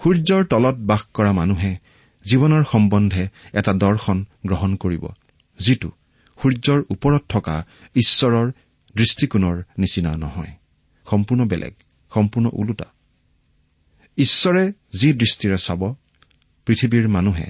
সূৰ্যৰ 0.00 0.44
তলত 0.44 0.76
বাস 0.90 1.02
কৰা 1.14 1.32
মানুহে 1.32 1.72
জীৱনৰ 2.24 2.64
সম্বন্ধে 2.64 3.28
এটা 3.52 3.72
দৰ্শন 3.72 4.24
গ্ৰহণ 4.46 4.76
কৰিব 4.76 5.04
যিটো 5.58 5.90
সূৰ্যৰ 6.38 6.80
ওপৰত 6.90 7.22
থকা 7.28 7.56
ঈশ্বৰৰ 7.94 8.52
দৃষ্টিকোণৰ 8.96 9.56
নিচিনা 9.78 10.12
নহয় 10.16 10.52
সম্পূৰ্ণ 11.06 11.44
বেলেগ 11.44 11.74
সম্পূৰ্ণ 12.14 12.46
ওলোটা। 12.52 12.84
ঈশ্বৰে 14.18 14.72
যি 15.00 15.12
দৃষ্টিৰে 15.12 15.58
চাব 15.58 15.94
পৃথিৱীৰ 16.66 17.08
মানুহে 17.08 17.46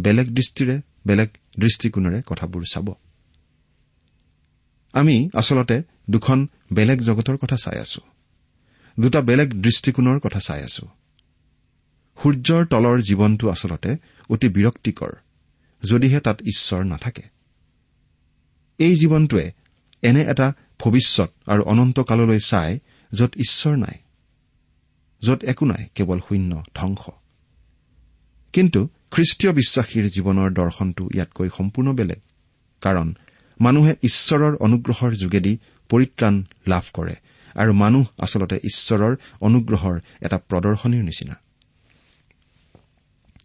বেলেগ 0.00 0.26
দৃষ্টিৰে 0.26 0.76
বেলেগ 1.06 1.28
দৃষ্টিকোণেৰে 1.58 2.22
কথাবোৰ 2.26 2.62
চাব। 2.72 2.94
আমি 4.92 5.30
আচলতে 5.34 5.82
দুখন 6.10 6.48
বেলেগ 6.72 7.00
জগতৰ 7.00 7.36
কথা 7.36 7.56
চাই 7.56 7.78
আছো। 7.80 8.00
দুটা 9.00 9.20
বেলেগ 9.20 9.48
দৃষ্টিকোণৰ 9.48 10.18
কথা 10.18 10.40
চাই 10.40 10.62
আছো। 10.62 10.86
সূৰ্যৰ 12.22 12.62
তলৰ 12.66 12.98
জীৱনটো 13.00 13.48
আচলতে 13.48 13.90
অতি 14.30 14.48
বিৰক্তিকৰ 14.48 15.12
যদিহে 15.82 16.20
তাত 16.20 16.42
ঈশ্বৰ 16.42 16.84
নাথাকে। 16.84 17.22
এই 18.78 18.94
জীৱনটোৱে 18.96 19.52
এনে 20.02 20.22
এটা 20.22 20.52
ভৱিষ্যত 20.80 21.30
আৰু 21.46 21.62
অনন্তকাললৈ 21.62 22.38
চাই 22.38 22.78
য'ত 23.12 23.32
ঈশ্বৰ 23.36 23.76
নাই 23.76 23.96
য'ত 25.22 25.44
একো 25.44 25.64
নাই 25.66 25.88
কেৱল 25.94 26.20
শূন্য 26.28 26.62
ধ্বংস। 26.74 27.10
কিন্তু 28.52 28.88
খ্ৰীষ্টীয় 29.10 29.52
বিশ্বাসীৰ 29.52 30.06
জীৱনৰ 30.08 30.50
দৰ্শনটো 30.50 31.04
ইয়াতকৈ 31.14 31.48
সম্পূৰ্ণ 31.56 31.92
বেলেগ 31.92 32.20
কাৰণ 32.80 33.14
মানুহে 33.60 33.94
ঈশ্বৰৰ 34.02 34.56
অনুগ্ৰহৰ 34.56 35.12
যোগেদি 35.14 35.58
পৰিত্ৰাণ 35.90 36.34
লাভ 36.66 36.84
কৰে 36.94 37.14
আৰু 37.54 37.72
মানুহ 37.72 38.04
আচলতে 38.18 38.56
ঈশ্বৰৰ 38.70 39.12
অনুগ্ৰহৰ 39.40 39.96
এটা 40.22 40.36
প্ৰদৰ্শনীৰ 40.48 41.02
নিচিনা। 41.02 41.34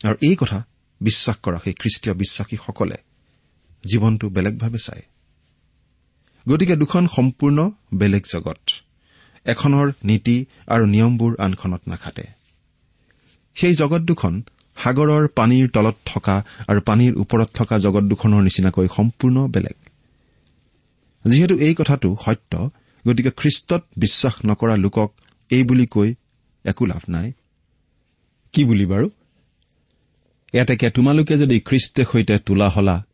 আৰু 0.06 0.16
এই 0.22 0.36
কথা 0.36 0.60
বিশ্বাস 1.02 1.38
কৰা 1.44 1.58
সেই 1.58 1.74
খ্ৰীষ্টীয় 1.74 2.14
বিশ্বাসীসকলে 2.16 2.98
জীৱনটো 3.84 4.26
বেলেগভাৱে 4.30 4.80
চায়। 4.80 5.04
গতিকে 6.46 6.76
দুখন 6.76 7.04
সম্পূৰ্ণ 7.08 7.60
বেলেগ 7.94 8.24
জগত 8.32 8.62
এখনৰ 9.46 9.88
নীতি 10.04 10.38
আৰু 10.68 10.84
নিয়মবোৰ 10.86 11.32
আনখনত 11.40 11.82
নাখাটে। 11.88 12.26
সেই 13.56 13.74
জগত 13.76 14.02
দুখন 14.02 14.34
সাগৰৰ 14.78 15.24
পানীৰ 15.28 15.68
তলত 15.70 15.98
থকা 16.06 16.36
আৰু 16.68 16.80
পানীৰ 16.82 17.14
ওপৰত 17.16 17.50
থকা 17.54 17.76
জগত 17.80 18.04
দুখনৰ 18.04 18.42
নিচিনাকৈ 18.42 18.88
সম্পূৰ্ণ 18.88 19.38
বেলেগ। 19.48 19.78
যিহেতু 21.26 21.56
এই 21.58 21.76
কথাটো 21.76 22.16
সত্য 22.26 22.72
গতিকে 23.08 23.32
খ্ৰীষ্টত 23.32 23.84
বিশ্বাস 23.98 24.36
নকৰা 24.46 24.76
লোকক 24.76 25.10
এই 25.52 25.64
বুলি 25.64 25.86
কৈ 25.86 26.16
একো 26.66 26.86
লাভ 26.86 27.04
নাই। 27.10 27.34
কি 28.54 28.64
বুলি 28.64 28.86
বাৰু? 28.86 29.10
এতেকে 30.54 30.90
তোমালোকে 30.90 31.38
যদি 31.38 31.60
খ্ৰীষ্টে 31.60 32.06
সৈতে 32.12 32.40
তোলা 32.40 32.70
হলা 32.70 33.06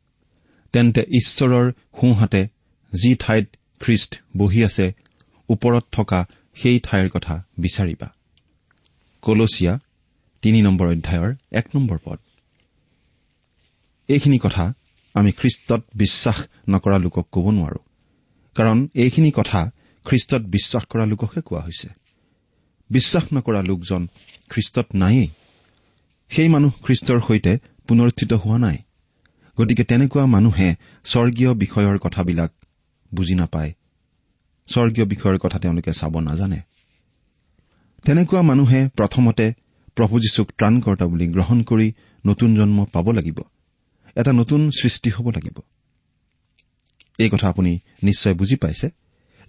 তেন্তে 0.74 1.02
ঈশ্বৰৰ 1.02 1.71
সোঁহাতে 2.00 2.47
যি 2.93 3.15
ঠাইত 3.15 3.45
খ্ৰীষ্ট 3.80 4.12
বহি 4.38 4.63
আছে 4.63 4.91
ওপৰত 5.50 5.84
থকা 5.91 6.26
সেই 6.56 6.80
ঠাইৰ 6.80 7.10
কথা 7.10 7.43
বিচাৰিবা। 7.60 8.13
কলচিয়া 9.21 9.80
তিনি 10.41 10.62
নম্বৰ 10.62 10.88
অধ্যায়ৰ 10.88 11.36
এক 11.52 11.65
নম্বৰ 11.76 11.97
পদ। 12.06 12.19
এইখিনি 14.08 14.39
কথা 14.39 14.74
আমি 15.13 15.32
খ্ৰীষ্টত 15.32 15.82
বিশ্বাস 15.95 16.38
নকৰা 16.69 16.97
লোকক 16.97 17.26
ক'ব 17.32 17.45
নোৱাৰো। 17.52 17.90
কাৰণ 18.56 18.88
এইখিনি 18.96 19.32
কথা 19.32 19.72
খ্ৰীষ্টত 20.06 20.42
বিশ্বাস 20.42 20.86
কৰা 20.86 21.06
লোককহে 21.06 21.42
কোৱা 21.42 21.62
হৈছে। 21.62 21.90
বিশ্বাস 22.90 23.24
নকৰা 23.34 23.62
লোকজন 23.62 24.08
খ্ৰীষ্টত 24.50 24.86
নায়েই। 24.96 25.28
সেই 26.30 26.50
মানুহ 26.50 26.72
খ্ৰীষ্টৰ 26.84 27.22
সৈতে 27.28 27.60
পুনৰুত্থিত 27.88 28.34
হোৱা 28.34 28.58
নাই। 28.58 28.78
গতিকে 29.58 29.84
তেনেকুৱা 29.84 30.26
মানুহে 30.26 30.76
স্বৰ্গীয় 31.06 31.54
বিষয়ৰ 31.54 31.98
কথাবিলাক 31.98 32.52
বুজি 33.14 33.36
নাপায়। 33.36 33.74
স্বৰ্গীয় 34.68 35.06
বিষয়ৰ 35.06 35.38
কথা 35.38 35.60
তেওঁলোকে 35.60 35.92
চাব 35.92 36.20
নাজানে। 36.20 36.62
তেনেকুৱা 38.06 38.42
মানুহে 38.42 38.90
প্ৰথমতে 38.96 39.54
প্ৰভু 39.96 40.20
যীশুক 40.20 40.52
ত্ৰাণকৰ্তা 40.58 41.06
বুলি 41.08 41.28
গ্ৰহণ 41.28 41.64
কৰি 41.64 41.94
নতুন 42.26 42.56
জন্ম 42.56 42.86
পাব 42.86 43.12
লাগিব। 43.12 43.40
এটা 44.16 44.34
নতুন 44.34 44.72
সৃষ্টি 44.72 45.10
হ'ব 45.10 45.30
লাগিব। 45.30 45.60
এই 47.22 47.30
কথা 47.30 47.48
আপুনি 47.50 47.74
নিশ্চয় 48.04 48.36
বুজি 48.36 48.56
পাইছে 48.56 48.88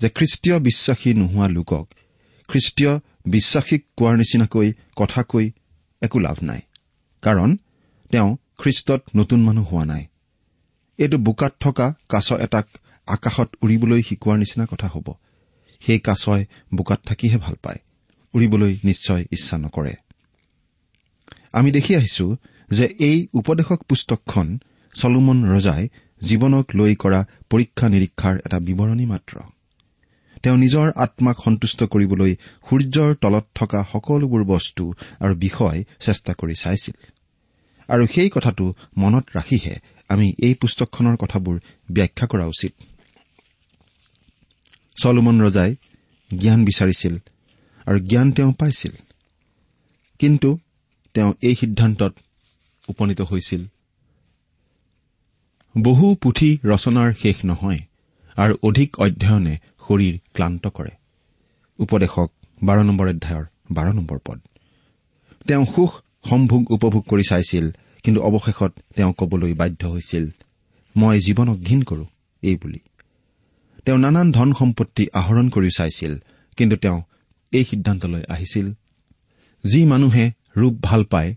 যে 0.01 0.09
খ্ৰীষ্টীয় 0.09 0.57
বিশ্বাসী 0.59 1.11
নোহোৱা 1.15 1.47
লোকক 1.49 1.87
খ্ৰীষ্টীয় 2.49 2.93
বিশ্বাসীক 3.27 3.83
কোৱাৰ 3.97 4.15
নিচিনাকৈ 4.17 4.69
কথা 4.97 5.21
কৈ 5.23 5.47
একো 6.03 6.19
লাভ 6.19 6.39
নাই। 6.43 6.61
কাৰণ 7.23 7.51
তেওঁ 8.11 8.31
খ্ৰীষ্টত 8.61 9.01
নতুন 9.17 9.41
মানুহ 9.43 9.67
হোৱা 9.71 9.85
নাই। 9.85 10.05
এইটো 10.99 11.17
বোকাত 11.19 11.53
থকা 11.61 11.87
কাছ 12.09 12.29
এটাক 12.47 12.67
আকাশত 13.09 13.49
উৰিবলৈ 13.63 14.01
শিকোৱাৰ 14.03 14.39
নিচিনা 14.39 14.65
কথা 14.67 14.89
হ'ব। 14.89 15.07
সেই 15.83 15.99
কাছই 15.99 16.43
বোকাত 16.75 17.01
থাকিহে 17.07 17.39
ভাল 17.39 17.55
পায়। 17.63 17.81
উৰিবলৈ 18.35 18.73
নিশ্চয় 18.85 19.23
ইচ্ছা 19.31 19.57
নকৰে। 19.59 19.95
আমি 21.53 21.71
দেখি 21.71 21.93
আহিছো 21.97 22.27
যে 22.71 22.87
এই 22.99 23.19
উপদেশক 23.33 23.81
পুস্তকখন 23.89 24.47
চলোমন 24.95 25.39
ৰজাই 25.53 25.83
জীৱনক 26.29 26.67
লৈ 26.75 26.95
কৰা 26.95 27.25
পৰীক্ষা 27.51 27.89
নিৰীক্ষাৰ 27.89 28.37
এটা 28.47 28.59
বিৱৰণী 28.59 29.07
মাত্ৰ। 29.07 29.41
তেওঁ 30.43 30.57
নিজৰ 30.57 30.93
আত্মাক 30.97 31.37
সন্তুষ্ট 31.45 31.85
কৰিবলৈ 31.85 32.37
সূৰ্যৰ 32.69 33.15
তলত 33.15 33.47
থকা 33.55 33.85
সকলোবোৰ 33.93 34.45
বস্তু 34.45 34.95
আৰু 35.21 35.35
বিষয় 35.35 35.85
চেষ্টা 36.01 36.33
কৰি 36.35 36.55
চাইছিল। 36.55 36.95
আৰু 37.89 38.07
সেই 38.07 38.31
কথাটো 38.31 38.75
মনত 38.97 39.25
ৰাখিহে 39.37 39.75
আমি 40.09 40.35
এই 40.39 40.55
পুস্তকখনৰ 40.55 41.17
কথাবোৰ 41.17 41.61
ব্যাখ্যা 41.91 42.27
কৰা 42.27 42.47
উচিত। 42.47 42.73
চলোমন 45.03 45.41
ৰজাই 45.41 45.77
জ্ঞান 46.39 46.65
বিচাৰিছিল 46.65 47.19
আৰু 47.87 47.99
জ্ঞান 47.99 48.33
তেওঁ 48.33 48.53
পাইছিল। 48.53 48.91
কিন্তু 50.19 50.59
তেওঁ 51.15 51.35
এই 51.43 51.55
সিদ্ধান্তত 51.55 52.15
উপনীত 52.89 53.21
হৈছিল। 53.21 53.67
বহু 55.75 56.15
পুথি 56.15 56.59
ৰচনাৰ 56.65 57.15
শেষ 57.23 57.37
নহয় 57.45 57.81
আৰু 58.37 58.55
অধিক 58.63 58.91
অধ্যয়নে 59.01 59.55
শৰীৰ 59.89 60.15
ক্লান্ত 60.35 60.69
কৰে। 60.69 60.91
উপদেশক 61.79 62.29
বাৰ 62.63 62.79
নম্বৰ 62.85 63.07
অধ্যায়ৰ 63.09 63.45
বাৰ 63.71 63.87
নম্বৰ 63.95 64.19
পদ। 64.27 64.39
তেওঁ 65.49 65.65
সুখ 65.65 65.91
সম্ভোগ 66.31 66.63
উপভোগ 66.71 67.03
কৰি 67.09 67.25
চাইছিল 67.29 67.65
কিন্তু 68.05 68.21
অৱশেষত 68.21 68.73
তেওঁ 68.97 69.13
কবলৈ 69.13 69.53
বাধ্য 69.55 69.83
হৈছিল 69.87 70.25
মই 70.97 71.21
জীৱনক 71.21 71.59
ঘীন 71.59 71.83
কৰো 71.83 72.07
এই 72.43 72.57
বুলি। 72.57 72.81
তেওঁ 73.85 73.99
নানান 73.99 74.33
ধন 74.33 74.53
সম্পত্তি 74.53 75.05
আহৰণ 75.15 75.49
কৰি 75.49 75.71
চাইছিল 75.77 76.13
কিন্তু 76.57 76.77
তেওঁ 76.77 77.03
এই 77.53 77.65
সিদ্ধান্তলৈ 77.65 78.23
আহিছিল। 78.29 78.73
যি 79.65 79.85
মানুহে 79.85 80.25
ৰূপ 80.57 80.75
ভাল 80.83 81.05
পায় 81.05 81.35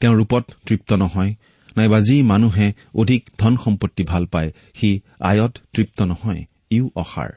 তেওঁ 0.00 0.14
ৰূপত 0.14 0.44
তৃপ্ত 0.66 0.92
নহয় 0.92 1.34
নাইবা 1.78 1.98
যি 2.00 2.16
মানুহে 2.22 2.66
অধিক 2.94 3.22
ধন 3.38 3.54
সম্পত্তি 3.64 4.02
ভাল 4.10 4.24
পায় 4.32 4.50
সি 4.78 4.90
আয়ত 5.20 5.52
তৃপ্ত 5.72 5.98
নহয়। 6.10 6.42
ইও 6.70 6.84
অসাৰ। 6.94 7.30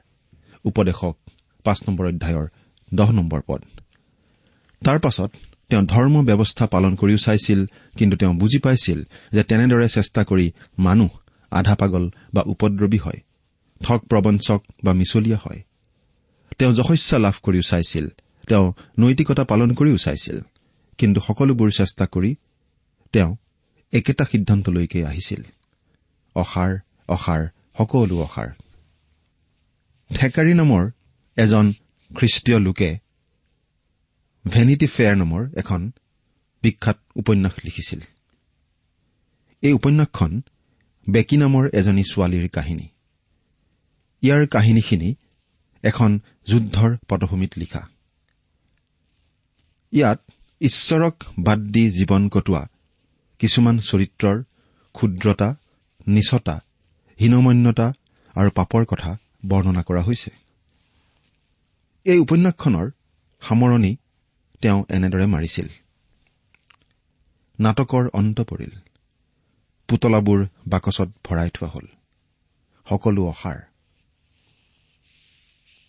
উপদেশক 0.63 1.15
পাঁচ 1.65 1.77
নম্বৰ 1.85 2.05
অধ্যায়ৰ 2.07 2.47
দহ 2.91 3.09
নম্বৰ 3.11 3.41
পদ। 3.47 3.61
তাৰ 4.81 4.99
পাছত 4.99 5.31
তেওঁ 5.69 5.83
ধৰ্ম 5.83 6.15
ব্যৱস্থা 6.25 6.65
পালন 6.67 6.93
কৰিও 6.95 7.19
চাইছিল 7.25 7.59
কিন্তু 7.97 8.15
তেওঁ 8.17 8.33
বুজি 8.33 8.59
পাইছিল 8.65 8.99
যে 9.31 9.41
তেনেদৰে 9.43 9.87
চেষ্টা 9.87 10.21
কৰি 10.29 10.47
মানুহ 10.77 11.11
আধা 11.51 11.75
পাগল 11.75 12.03
বা 12.33 12.41
উপদ্ৰৱী 12.53 12.99
হয় 13.05 13.19
ঠগ 13.81 13.99
প্ৰবঞ্চক 14.11 14.61
বা 14.83 14.91
মিছলীয়া 14.93 15.39
হয়। 15.43 15.61
তেওঁ 16.57 16.73
যশস্যা 16.73 17.17
লাভ 17.25 17.35
কৰিও 17.43 17.61
চাইছিল 17.61 18.05
তেওঁ 18.49 18.65
নৈতিকতা 18.99 19.43
পালন 19.43 19.69
কৰিও 19.73 19.97
চাইছিল 19.97 20.37
কিন্তু 20.97 21.19
সকলোবোৰ 21.27 21.69
চেষ্টা 21.77 22.05
কৰি 22.05 22.31
তেওঁ 23.13 23.31
একেটা 23.91 24.25
সিদ্ধান্তলৈকে 24.25 25.05
আহিছিল। 25.05 25.43
অসাৰ 26.35 26.79
অসাৰ 27.07 27.47
সকলো 27.77 28.21
অসাৰ। 28.21 28.49
ঠেকাৰী 30.15 30.53
নামৰ 30.53 30.91
এজন 31.35 31.73
খ্ৰীষ্টীয় 32.15 32.59
লোকে 32.59 32.97
ভেনিটি 34.47 34.87
ফেয়াৰ 34.87 35.17
নামৰ 35.17 35.49
এখন 35.57 35.91
বিখ্যাত 36.61 36.97
উপন্যাস 37.15 37.53
লিখিছিল। 37.65 37.99
এই 39.61 39.73
উপন্যাসখন 39.73 40.41
বেকী 41.09 41.37
নামৰ 41.37 41.69
এজনী 41.73 42.03
ছোৱালীৰ 42.03 42.49
কাহিনী। 42.49 42.87
ইয়াৰ 44.21 44.47
কাহিনীখিনি 44.47 45.15
এখন 45.83 46.19
যুদ্ধৰ 46.45 46.97
পটভূমিত 47.09 47.51
লিখা। 47.57 47.87
ইয়াত 49.91 50.31
ঈশ্বৰক 50.61 51.23
বাদ 51.39 51.59
দি 51.59 51.91
জীৱন 51.91 52.29
কটোৱা 52.29 52.67
কিছুমান 53.41 53.79
চৰিত্ৰৰ 53.79 54.37
ক্ষুদ্ৰতা 54.95 55.49
নিচতা 56.07 56.55
হীনমন্যতা 57.19 57.87
আৰু 58.35 58.49
পাপৰ 58.49 58.85
কথা 58.85 59.11
বৰ্ণনা 59.45 59.81
কৰা 59.81 60.01
হৈছে। 60.01 60.31
এই 62.05 62.19
উপন্যাসখনৰ 62.19 62.87
সামৰণি 63.41 63.91
তেওঁ 64.61 64.79
এনেদৰে 64.89 65.25
মাৰিছিল। 65.25 65.67
নাটকৰ 67.59 68.03
অন্ত 68.13 68.37
পৰিল। 68.41 68.71
পুতলাবোৰ 69.89 70.39
বাকচত 70.67 71.09
ভৰাই 71.25 71.49
থোৱা 71.49 71.69
হ'ল। 71.69 71.87
সকলো 72.87 73.21
অসাৰ। 73.27 73.59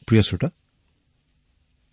প্ৰিয় 0.09 0.23
শ্ৰোতা 0.23 0.49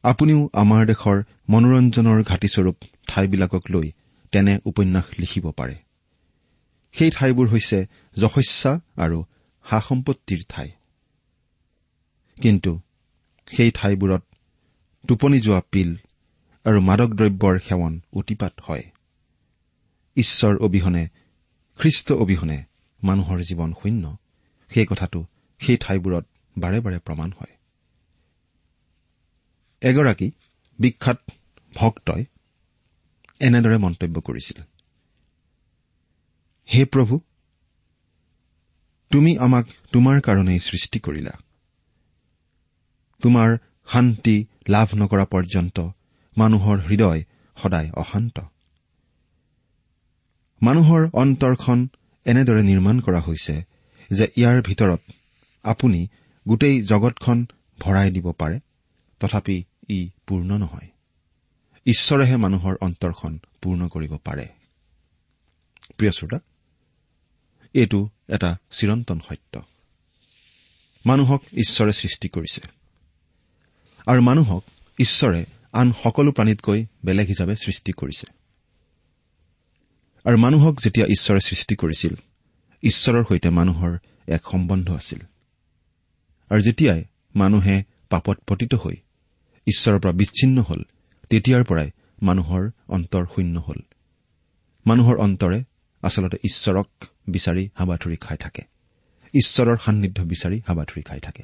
আপুনিও 0.04 0.50
আমাৰ 0.54 0.82
দেশৰ 0.86 1.18
মনোৰঞ্জনৰ 1.50 2.20
ঘাটিস্বৰূপ 2.24 2.76
ঠাইবিলাকক 3.08 3.64
লৈ 3.70 3.88
তেনে 4.32 4.60
উপন্যাস 4.66 5.06
লিখিব 5.20 5.52
পাৰে। 5.52 5.76
সেই 6.92 7.12
ঠাইবোৰ 7.12 7.48
হৈছে 7.48 7.88
যশস্যা 8.18 8.80
আৰু 8.98 9.24
সা 9.70 9.82
সম্পত্তিৰ 9.82 10.42
ঠাই। 10.50 10.72
কিন্তু 12.42 12.80
সেই 13.48 13.72
ঠাইবোৰত 13.72 14.24
টোপনি 15.08 15.40
যোৱা 15.40 15.62
পিল 15.72 15.96
আৰু 16.66 16.82
মাদক 16.82 17.10
দ্ৰব্যৰ 17.10 17.60
সেৱন 17.60 18.00
অতিপাত 18.14 18.54
হয়। 18.64 18.84
ঈশ্বৰ 20.16 20.58
অবিহনে 20.58 21.08
খ্ৰীষ্ট 21.80 22.12
অবিহনে 22.12 22.64
মানুহৰ 23.04 23.40
জীৱন 23.42 23.74
শূন্য। 23.74 24.18
সেই 24.70 24.86
কথাটো 24.86 25.26
সেই 25.60 25.78
ঠাইবোৰত 25.78 26.26
বাৰে 26.58 26.80
বাৰে 26.80 27.00
প্ৰমাণ 27.00 27.32
হয়। 27.32 27.54
এগৰাকী 29.82 30.32
বিখ্যাত 30.80 31.32
ভক্তই 31.76 32.26
এনেদৰে 33.42 33.78
মন্তব্য 33.78 34.16
কৰিছিল। 34.20 34.58
হে 36.70 36.86
প্ৰভু 36.86 37.16
তুমি 39.12 39.32
আমাক 39.38 39.66
তোমাৰ 39.92 40.22
কাৰণেই 40.22 40.60
সৃষ্টি 40.60 41.00
কৰিলা। 41.00 41.34
তোমাৰ 43.22 43.58
শান্তি 43.88 44.36
লাভ 44.70 44.90
নকৰা 44.96 45.26
পৰ্যন্ত 45.26 45.78
মানুহৰ 46.38 46.78
হৃদয় 46.80 47.22
সদায় 47.58 47.90
অশান্ত। 47.92 48.40
মানুহৰ 50.62 51.02
অন্তৰখন 51.14 51.88
এনেদৰে 52.26 52.62
নিৰ্মাণ 52.64 53.00
কৰা 53.00 53.20
হৈছে 53.20 53.56
যে 54.12 54.26
ইয়াৰ 54.38 54.62
ভিতৰত 54.62 55.02
আপুনি 55.66 56.08
গোটেই 56.46 56.82
জগতখন 56.82 57.38
ভৰাই 57.80 58.12
দিব 58.12 58.32
পাৰে 58.32 58.60
তথাপি 59.22 59.58
ই 59.90 60.00
পূৰ্ণ 60.28 60.58
নহয়। 60.58 60.88
ঈশ্বৰেহে 61.86 62.38
মানুহৰ 62.38 62.76
অন্তৰখন 62.82 63.40
পূৰ্ণ 63.62 63.88
কৰিব 63.88 64.18
পাৰে। 64.18 64.48
প্ৰিয় 65.98 66.12
শ্ৰোতা 66.12 66.40
এইটো 67.74 68.10
এটা 68.30 68.58
চিৰন্তন 68.72 69.20
সত্য। 69.20 69.62
মানুহক 71.06 71.44
ঈশ্বৰে 71.54 71.94
সৃষ্টি 71.94 72.30
কৰিছে। 72.30 72.62
আৰু 74.08 74.22
মানুহক 74.22 74.64
ঈশ্বৰে 75.00 75.46
আন 75.74 75.94
সকলো 76.04 76.32
প্ৰাণীতকৈ 76.32 76.86
বেলেগ 77.06 77.28
হিচাপে 77.28 77.56
সৃষ্টি 77.56 77.92
কৰিছে। 77.92 78.28
আৰু 80.26 80.38
মানুহক 80.38 80.80
যেতিয়া 80.80 81.06
ঈশ্বৰে 81.06 81.40
সৃষ্টি 81.40 81.76
কৰিছিল 81.76 82.16
ঈশ্বৰৰ 82.82 83.24
সৈতে 83.30 83.50
মানুহৰ 83.50 83.98
এক 84.28 84.42
সম্বন্ধ 84.52 84.92
আছিল। 84.92 85.20
আৰু 86.50 86.62
যেতিয়াই 86.62 87.04
মানুহে 87.36 87.84
পাপত 88.10 88.40
পতিত 88.48 88.74
হৈ 88.74 88.96
ঈশ্বৰৰ 89.68 90.00
পৰা 90.00 90.12
বিচ্ছিন্ন 90.12 90.62
হল 90.62 90.84
তেতিয়াৰ 91.30 91.64
পৰাই 91.64 91.92
মানুহৰ 92.22 92.70
অন্তৰ 92.88 93.26
শূন্য 93.36 93.60
হল। 93.60 93.82
মানুহৰ 94.86 95.18
অন্তৰে 95.18 95.64
আচলতে 96.02 96.38
ঈশ্বৰক 96.38 97.06
বিচাৰি 97.28 97.70
হাবাথুৰি 97.76 98.16
খাই 98.16 98.38
থাকে। 98.38 98.62
ঈশ্বৰৰ 99.34 99.78
সান্নিধ্য 99.78 100.24
বিচাৰি 100.24 100.62
হাবাথুৰি 100.68 101.02
খাই 101.02 101.20
থাকে। 101.20 101.44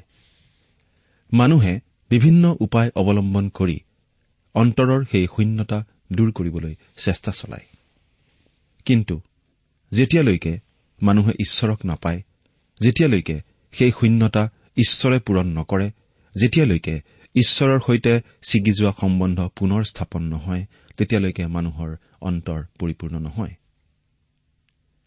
মানুহে 1.34 1.80
বিভিন্ন 2.10 2.56
উপায় 2.60 2.91
অৱলম্বন 2.95 3.50
কৰি 3.50 3.80
অন্তৰৰ 4.54 5.06
সেই 5.12 5.28
শূন্যতা 5.28 5.86
দূৰ 6.13 6.32
কৰিবলৈ 6.32 6.76
চেষ্টা 6.98 7.32
চলায়। 7.32 7.65
কিন্তু 8.86 9.21
যেতিয়ালৈকে 9.91 10.60
মানুহে 11.02 11.32
ঈশ্বৰক 11.32 11.86
নাপায় 11.86 12.21
যেতিয়ালৈকে 12.80 13.41
সেই 13.71 13.91
শূন্যতা 13.91 14.50
ঈশ্বৰে 14.78 15.19
পূৰণ 15.19 15.48
নকৰে 15.48 15.91
যেতিয়ালৈকে 16.41 17.02
ঈশ্বৰৰ 17.36 17.80
সৈতে 17.80 18.21
ছিগি 18.43 18.71
যোৱা 18.71 18.93
সম্বন্ধ 19.02 19.50
পুনৰ 19.60 19.84
স্থাপন 19.84 20.24
নহয় 20.24 20.65
তেতিয়ালৈকে 20.98 21.48
মানুহৰ 21.48 21.98
অন্তৰ 22.21 22.65
পৰিপূৰ্ণ 22.80 23.19
নহয়। 23.19 23.56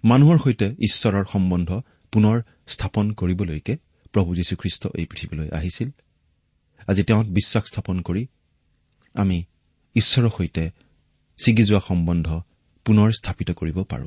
মানুহৰ 0.05 0.39
সৈতে 0.39 0.75
ঈশ্বৰৰ 0.79 1.25
সম্বন্ধ 1.25 1.81
পুনৰ 2.13 2.43
স্থাপন 2.67 3.11
কৰিবলৈকে 3.11 3.77
প্ৰভু 4.13 4.35
যীশুখ্ৰীষ্ট 4.35 4.89
এই 4.95 5.07
পৃথিৱীলৈ 5.07 5.51
আহিছিল। 5.51 5.91
আজি 6.87 7.03
তেওঁত 7.03 7.27
বিশ্বাস 7.27 7.65
স্থাপন 7.65 8.01
কৰি 8.01 8.27
আমি 9.15 9.45
ঈশ্বৰৰ 9.95 10.31
সৈতে 10.31 10.71
ছিগি 11.45 11.65
যোৱা 11.65 11.81
সম্বন্ধ 11.81 12.43
পুনৰ 12.85 13.11
স্থাপিত 13.11 13.51
কৰিব 13.51 13.83
পাৰো। 13.83 14.07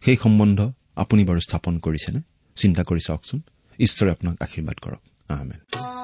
সেই 0.00 0.16
সম্বন্ধ 0.22 0.72
আপুনি 0.96 1.24
বাৰু 1.24 1.40
স্থাপন 1.40 1.78
কৰিছেনে? 1.78 2.20
চিন্তা 2.56 2.82
কৰি 2.82 3.00
চাওকচোন। 3.06 3.40
ঈশ্বৰে 3.80 4.10
আপোনাক 4.10 4.42
আশীৰ্বাদ 4.42 4.76
কৰক। 4.76 5.00
আহমেদ 5.28 5.95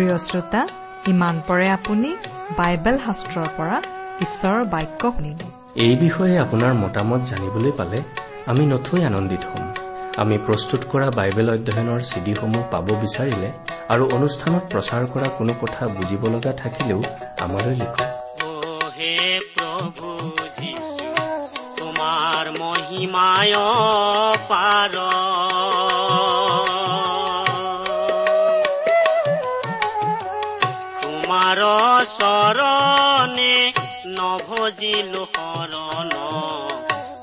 প্ৰিয় 0.00 0.18
শ্ৰোতা 0.28 0.62
ইমান 1.12 1.36
পৰে 1.48 1.66
আপুনি 1.78 2.10
বাইবেল 2.58 2.96
শাস্ত্ৰৰ 3.06 3.48
পৰা 3.56 3.76
ঈশ্বৰৰ 4.24 4.62
বাক্য 4.74 5.02
শুনিলে 5.16 5.46
এই 5.84 5.94
বিষয়ে 6.04 6.34
আপোনাৰ 6.44 6.72
মতামত 6.82 7.20
জানিবলৈ 7.30 7.72
পালে 7.80 7.98
আমি 8.50 8.64
নথৈ 8.72 9.00
আনন্দিত 9.10 9.42
হ'ম। 9.50 9.64
আমি 10.22 10.36
প্ৰস্তুত 10.46 10.80
কৰা 10.92 11.08
বাইবেল 11.18 11.48
অধ্যয়নৰ 11.56 12.00
চিডিসমূহ 12.10 12.62
পাব 12.72 12.86
বিচাৰিলে 13.02 13.48
আৰু 13.92 14.04
অনুষ্ঠানত 14.16 14.64
প্ৰচাৰ 14.72 15.02
কৰা 15.12 15.28
কোনো 15.38 15.52
কথা 15.62 15.82
বুজিব 15.96 16.22
লগা 16.34 16.52
থাকিলেও 16.62 17.00
আমালৈ 17.44 17.74
লিখক। 17.80 18.02
তোমাৰ 21.78 22.44
মহিমায় 22.62 23.56
পাৰ 24.50 24.94
চৰণে 32.16 33.54
নভজিলো 34.18 35.22
শৰণ। 35.34 36.12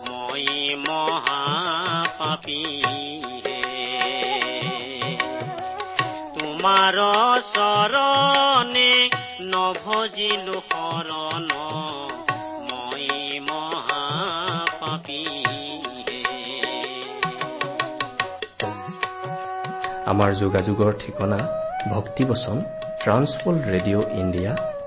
মই 0.08 0.45
মহাপাপী 0.86 2.63
তোমাৰ 6.38 6.97
চৰণে 7.54 8.91
নভজিলো 9.54 10.58
শৰণ। 10.69 11.50
মই 12.69 13.08
মহাপাপী 13.50 15.23
আমাৰ 20.12 20.30
যোগাযোগৰ 20.41 20.91
ঠিকনা 21.02 21.39
ভক্তিবচন 21.93 22.58
ট্ৰান্সপল 23.02 23.56
ৰেডিঅ' 23.71 24.10
ইণ্ডিয়া 24.21 24.52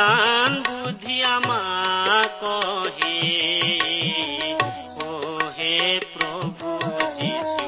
জ্ঞান 0.00 0.52
বুদ্ধি 0.66 1.16
আমাক 1.34 2.42
হে 5.58 5.78
প্ৰভু 6.12 6.70
যিশু 7.18 7.66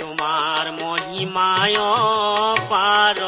তোমাৰ 0.00 0.64
মহিমায় 0.76 1.78
পাৰ 2.70 3.18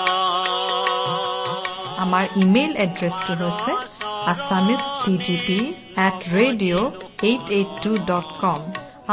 আমাৰ 2.02 2.24
ইমেইল 2.42 2.72
এড্ৰেছটো 2.84 3.32
হৈছে 3.40 3.72
Assamese 4.32 4.82
T 5.02 5.14
T 5.24 5.36
P 5.46 5.58
at 6.04 6.18
radio' 6.36 6.86
eight 7.22 7.44
eight 7.56 7.70
two 7.82 7.92
dot 8.10 8.28
com 8.42 8.60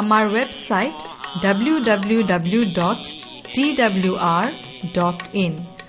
আমাৰ 0.01 0.23
website 0.35 0.97
W 1.43 1.75
W 1.89 2.19
W 2.33 2.61
dot 2.75 3.01
T 3.55 3.65
W 3.81 4.13
R 4.29 4.47
dot 4.93 5.19
in 5.37 5.53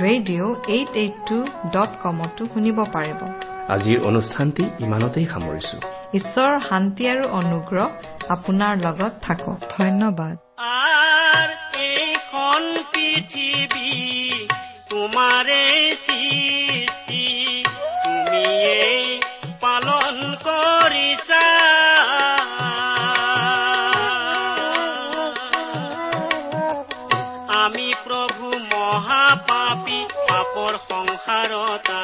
radio' 0.00 0.54
eight 0.68 0.88
eight 0.94 1.12
two 1.28 1.46
dot 1.72 1.88
কমতো 2.02 2.46
শুনিব 2.46 2.84
পাৰিব। 2.84 3.20
আজিৰ 3.68 4.02
অনুষ্ঠানটি 4.02 4.62
ইমানতেই 4.80 5.26
সামৰিছো। 5.26 5.76
ঈশ্বৰৰ 6.14 6.60
শান্তি 6.68 7.08
আৰু 7.08 7.28
অনুগ্ৰহ 7.28 7.88
আপোনাৰ 8.28 8.76
লগত 8.76 9.12
থাকক। 9.22 9.56
ধন্যবাদ। 9.78 10.36
আৰ 10.58 11.48
এইখন 11.78 12.62
পৃথিৱী 12.92 14.48
তোমাৰে 14.90 15.62
সৃষ্টি। 16.06 17.64
তুমিয়ে 17.64 19.20
পালন 19.60 20.34
কৰিছা। 20.44 21.53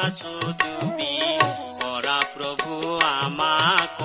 আছো 0.01 0.33
ডুবি 0.59 1.15
কৰা 1.81 2.19
প্ৰভু 2.33 2.73
আমাক 3.07 3.99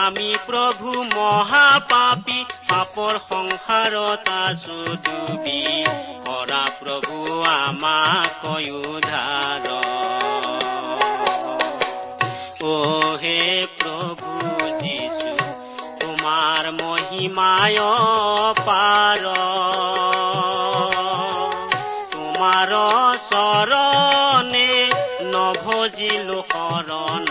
আমি 0.00 0.30
প্ৰভু 0.46 0.90
মহাপাপী 1.14 2.38
পাপৰ 2.68 3.14
সংসাৰত 3.28 4.26
আছো 4.38 4.78
ডুবি 5.06 5.60
কৰা 6.26 6.64
প্ৰভু 6.80 7.16
আমাক 7.52 8.42
উদ্ধাৰ 8.80 9.66
অ 12.62 12.74
হে 13.22 13.40
প্ৰভু 13.78 14.30
যিশু 14.80 15.30
তোমাৰ 16.00 16.64
মহিমায় 16.80 17.80
পাৰ। 18.66 20.19
তোমাৰ 22.60 22.72
চৰণে 23.22 24.70
নভজিলো 25.32 26.40
শৰণ। 26.52 27.28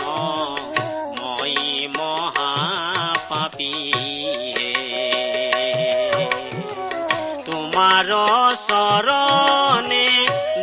মই 1.20 1.54
মহাপাপী 1.96 3.74
তোমাৰ 7.46 8.10
চৰণে 8.64 10.06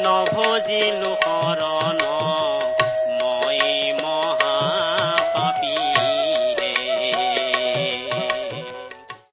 নভজিলো 0.03 1.11
শৰণ 1.23 1.36